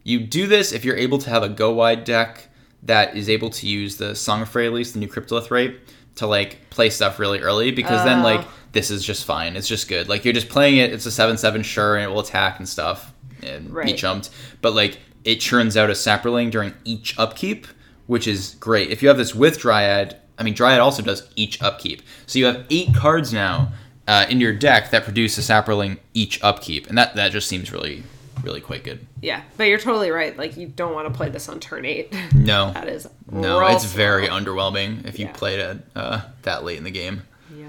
[0.04, 2.48] you do this if you're able to have a go wide deck
[2.84, 5.76] that is able to use the Song of Freyalise, the new Cryptolith Rite,
[6.16, 8.22] to like play stuff really early because then Oh.
[8.22, 9.56] like this is just fine.
[9.56, 10.08] It's just good.
[10.08, 10.92] Like you're just playing it.
[10.92, 13.12] It's a seven seven sure, and it will attack and stuff
[13.44, 13.96] and be Right.
[13.96, 14.30] chumped.
[14.62, 17.66] But like it churns out a saproling during each upkeep,
[18.06, 18.90] which is great.
[18.90, 22.46] If you have this with Dryad, I mean Dryad also does each upkeep, so you
[22.46, 23.72] have eight cards now
[24.08, 27.70] uh, in your deck that produce a saproling each upkeep, and that that just seems
[27.72, 28.02] really
[28.42, 29.06] really quite good.
[29.20, 30.34] Yeah, but you're totally right.
[30.34, 32.14] Like, you don't want to play this on turn eight.
[32.34, 35.32] No, that is no, it's very underwhelming if you Yeah.
[35.32, 37.24] played it uh, that late in the game.
[37.54, 37.68] Yeah.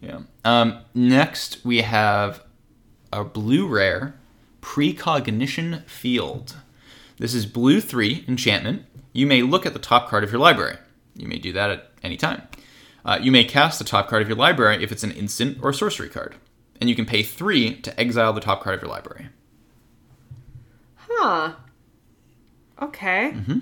[0.00, 0.18] Yeah.
[0.44, 2.42] Um, next, we have
[3.12, 4.14] a blue rare
[4.62, 6.56] precognition field.
[7.18, 8.86] This is blue three enchantment.
[9.12, 10.78] You may look at the top card of your library.
[11.14, 12.42] You may do that at any time.
[13.04, 15.72] Uh, you may cast the top card of your library if it's an instant or
[15.72, 16.36] sorcery card,
[16.80, 19.28] and you can pay three to exile the top card of your library.
[20.96, 21.52] Huh.
[22.80, 23.32] Okay.
[23.34, 23.58] Mm-hmm.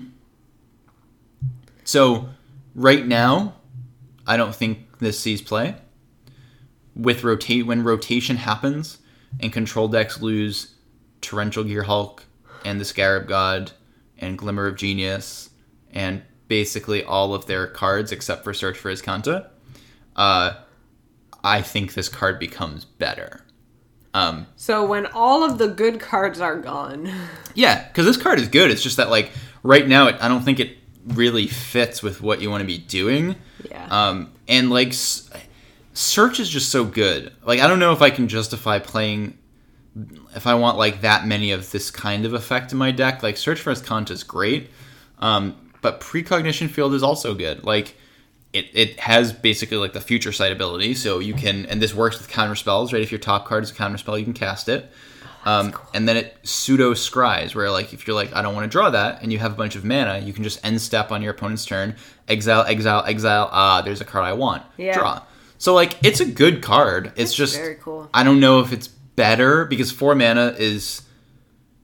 [1.83, 2.29] So,
[2.75, 3.55] right now,
[4.25, 5.75] I don't think this sees play.
[6.95, 8.99] With rotate, when rotation happens
[9.39, 10.75] and control decks lose
[11.21, 12.21] Torrential Gearhulk
[12.65, 13.71] and the Scarab God
[14.17, 15.49] and Glimmer of Genius
[15.93, 19.47] and basically all of their cards except for Search for Azcanta,
[20.15, 20.53] uh,
[21.43, 23.43] I think this card becomes better.
[24.13, 27.09] Um, So when all of the good cards are gone,
[27.55, 28.69] yeah, because this card is good.
[28.69, 29.31] It's just that like
[29.63, 32.77] right now, it, I don't think it really fits with what you want to be
[32.77, 33.35] doing.
[33.69, 33.87] yeah.
[33.89, 35.29] Um, and like s-
[35.93, 37.31] search is just so good.
[37.45, 39.37] Like I don't know if I can justify playing
[40.35, 43.23] if I want like that many of this kind of effect in my deck.
[43.23, 44.69] Like search for Azcanta is great,
[45.19, 47.63] um, but precognition field is also good.
[47.63, 47.95] Like
[48.53, 52.17] it, it has basically like the future sight ability, so you can and this works
[52.17, 53.01] with counter spells, right?
[53.01, 54.91] If your top card is a counter spell, you can cast it.
[55.43, 58.69] Um, and then it pseudo scries, where like if you're like I don't want to
[58.69, 61.21] draw that, and you have a bunch of mana, you can just end step on
[61.21, 61.95] your opponent's turn,
[62.27, 63.49] exile, exile, exile.
[63.51, 64.63] Ah, there's a card I want.
[64.77, 64.97] Yeah.
[64.97, 65.23] Draw.
[65.57, 67.07] So like it's a good card.
[67.07, 68.09] It's That's just very cool.
[68.13, 71.01] I don't know if it's better because four mana is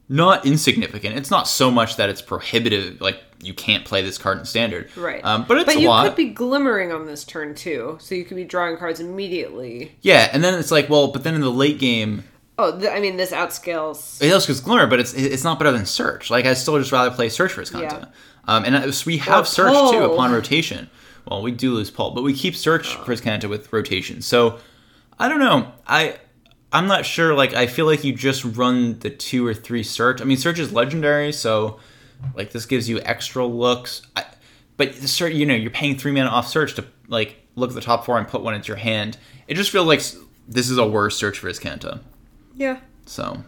[0.10, 1.18] not insignificant.
[1.18, 4.90] It's not so much that it's prohibitive, like you can't play this card in standard.
[4.96, 5.24] Right.
[5.24, 8.38] Um, but it's but you could be glimmering on this turn too, so you could
[8.38, 9.96] be drawing cards immediately.
[10.02, 12.24] Yeah, and then it's like, well, but then in the late game,
[12.60, 14.22] Oh, th- I mean, this outscales.
[14.22, 16.32] It goes Glimmer, but it's it's not better than Search.
[16.32, 17.82] Like I still just rather play Search for Azcanta.
[17.82, 18.06] Yeah.
[18.46, 20.90] Um, and we have Or Search too upon rotation.
[21.28, 24.22] Well, we do lose Pull, but we keep Search for Azcanta with rotation.
[24.22, 24.58] So
[25.20, 25.72] I don't know.
[25.86, 26.18] I
[26.72, 27.34] I'm not sure.
[27.34, 30.22] Like I feel like you just run the two or three Search.
[30.22, 31.80] I mean, Search is legendary, so
[32.36, 34.02] like this gives you extra looks.
[34.16, 34.26] I,
[34.76, 37.76] but the Search, you know, you're paying three mana off Search to like look at
[37.76, 39.18] the top four and put one into your hand.
[39.48, 40.02] It just feels like
[40.48, 42.02] this is a worse Search for Azcanta.
[42.56, 42.80] Yeah.
[43.06, 43.44] So,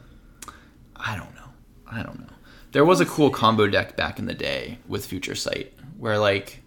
[0.95, 1.49] I don't know.
[1.91, 2.34] I don't know.
[2.72, 6.61] There was a cool combo deck back in the day with Future Sight where like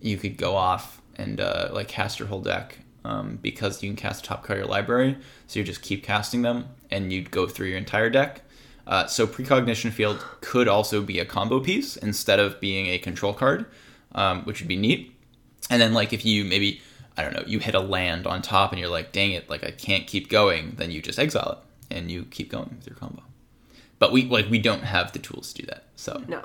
[0.00, 3.96] you could go off and uh, like cast your whole deck um, because you can
[3.96, 5.16] cast the top card of your library.
[5.46, 8.42] So you just keep casting them and you'd go through your entire deck.
[8.86, 13.32] Uh, so precognition field could also be a combo piece instead of being a control
[13.32, 13.66] card,
[14.14, 15.14] um, which would be neat.
[15.70, 16.80] And then like if you maybe
[17.16, 19.64] I don't know you hit a land on top and you're like dang it like
[19.64, 22.96] I can't keep going, then you just exile it and you keep going with your
[22.96, 23.22] combo.
[23.98, 25.84] But we like we don't have the tools to do that.
[25.96, 26.42] So No.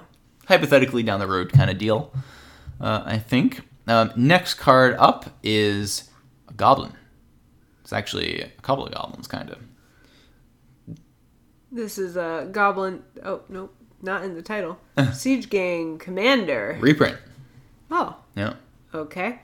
[0.47, 2.14] hypothetically down the road kind of deal.
[2.80, 3.62] Uh, I think.
[3.88, 6.09] Um, next card up is
[6.60, 6.93] goblin.
[7.82, 9.57] It's actually a couple of goblins, kind of.
[11.72, 13.03] This is a goblin.
[13.24, 13.76] Oh, nope.
[14.01, 14.78] Not in the title.
[15.14, 16.78] Siege Gang Commander.
[16.80, 17.18] Reprint.
[17.91, 18.53] Oh, Yeah.
[18.93, 19.39] okay.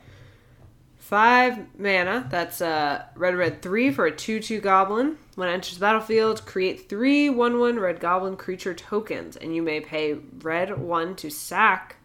[0.98, 2.28] Five mana.
[2.32, 5.18] That's uh, red, red, three for a 2 2 goblin.
[5.36, 9.62] When it enters the battlefield, create three 1 1 red goblin creature tokens, and you
[9.62, 11.98] may pay red 1 to sack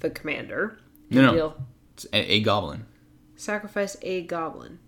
[0.00, 0.78] the commander.
[1.10, 1.32] No, no.
[1.34, 1.56] Deal.
[1.94, 2.86] It's a, a goblin.
[3.36, 4.78] Sacrifice a goblin.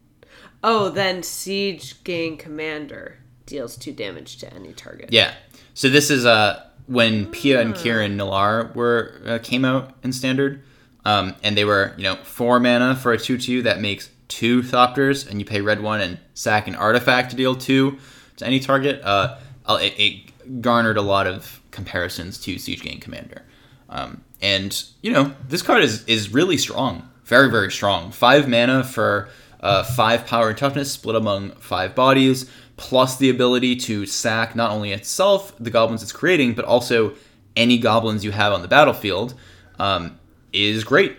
[0.63, 5.11] Oh, then Siege Gang Commander deals 2 damage to any target.
[5.13, 5.35] Yeah.
[5.75, 10.63] So this is uh when Pia and Kiran Nalaar were uh, came out in standard,
[11.05, 14.63] um, and they were you know four mana for a two two that makes two
[14.63, 17.99] Thopters, and you pay red one and sack an artifact to deal two
[18.37, 19.01] to any target.
[19.05, 19.37] Uh,
[19.67, 23.43] uh, it, it garnered a lot of comparisons to Siege Gang Commander,
[23.91, 28.11] um, and you know this card is is really strong, very very strong.
[28.11, 29.29] Five mana for
[29.61, 34.71] uh, five power and toughness split among five bodies, plus the ability to sack not
[34.71, 37.15] only itself, the goblins it's creating, but also
[37.57, 39.35] any goblins you have on the battlefield,
[39.79, 40.19] um,
[40.53, 41.17] is great.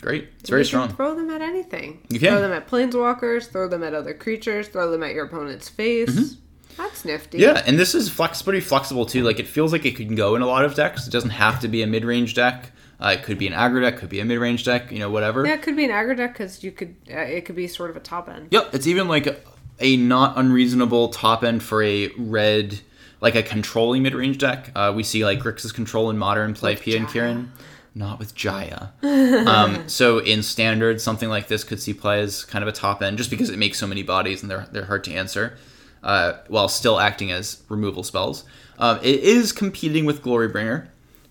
[0.00, 0.28] Great.
[0.40, 0.88] It's very you strong.
[0.88, 2.04] Throw them at anything.
[2.08, 2.30] You can.
[2.30, 6.36] throw them at planeswalkers, throw them at other creatures, throw them at your opponent's face.
[6.76, 7.38] That's nifty.
[7.38, 7.56] Mm-hmm.
[7.56, 9.22] Yeah, and this is flex, pretty flexible too.
[9.22, 11.06] Like it feels like it can go in a lot of decks.
[11.06, 12.72] It doesn't have to be a mid-range deck.
[13.02, 15.44] Uh, it could be an aggro deck, could be a mid-range deck, you know, whatever.
[15.44, 16.94] Yeah, it could be an aggro deck because you could.
[17.10, 18.48] Uh, it could be sort of a top end.
[18.52, 19.36] Yep, it's even like a,
[19.80, 22.78] a not unreasonable top end for a red,
[23.20, 24.70] like a controlling mid range deck.
[24.76, 27.48] Uh, we see like Grixis control in modern play Pia and Kiran,
[27.92, 28.90] not with Jaya.
[29.02, 33.02] um, so in standard, something like this could see play as kind of a top
[33.02, 35.58] end, just because it makes so many bodies and they're they're hard to answer,
[36.04, 38.44] uh, while still acting as removal spells.
[38.78, 40.86] Um, it is competing with Glorybringer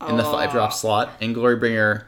[0.09, 2.05] in the five drop slot, and Glorybringer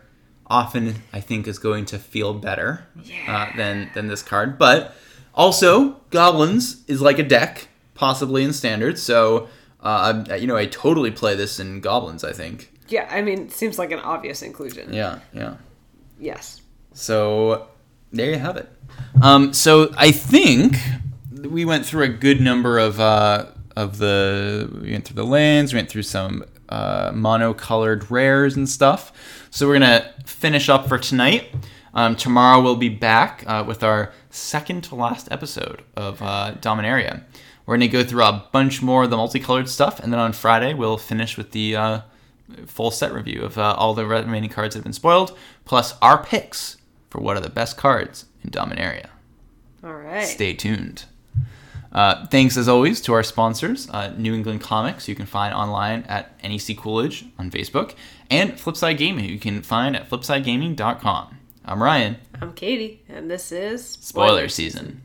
[0.47, 2.87] often I think is going to feel better
[3.27, 4.57] uh, than than this card.
[4.57, 4.95] But
[5.33, 8.99] also, Goblins is like a deck, possibly in standard.
[8.99, 9.47] So
[9.81, 12.23] uh, you know, I totally play this in Goblins.
[12.23, 12.71] I think.
[12.87, 14.93] Yeah, I mean, it seems like an obvious inclusion.
[14.93, 15.55] Yeah, yeah.
[16.19, 16.61] Yes.
[16.93, 17.67] So
[18.11, 18.69] there you have it.
[19.21, 20.75] Um, so I think
[21.31, 25.73] we went through a good number of uh, of the we went through the lands,
[25.73, 29.11] we went through some uh, mono-colored rares and stuff.
[29.49, 31.53] So we're gonna finish up for tonight.
[31.93, 37.24] Um, tomorrow we'll be back uh, with our second to last episode of uh, Dominaria.
[37.66, 40.74] We're gonna go through a bunch more of the multicolored stuff, and then on Friday
[40.74, 42.01] we'll finish with the uh,
[42.66, 46.24] full set review of uh, all the remaining cards that have been spoiled, plus our
[46.24, 46.78] picks
[47.09, 49.07] for what are the best cards in Dominaria.
[49.84, 50.26] All right.
[50.26, 51.05] Stay tuned.
[51.93, 56.01] Uh, thanks as always to our sponsors, uh, New England Comics, you can find online
[56.03, 57.93] at NEC Coolidge on Facebook,
[58.31, 61.37] and Flipside Gaming, you can find at flipsidegaming.com.
[61.65, 62.17] I'm Ryan.
[62.41, 65.02] I'm Katie, and this is Spoiler season.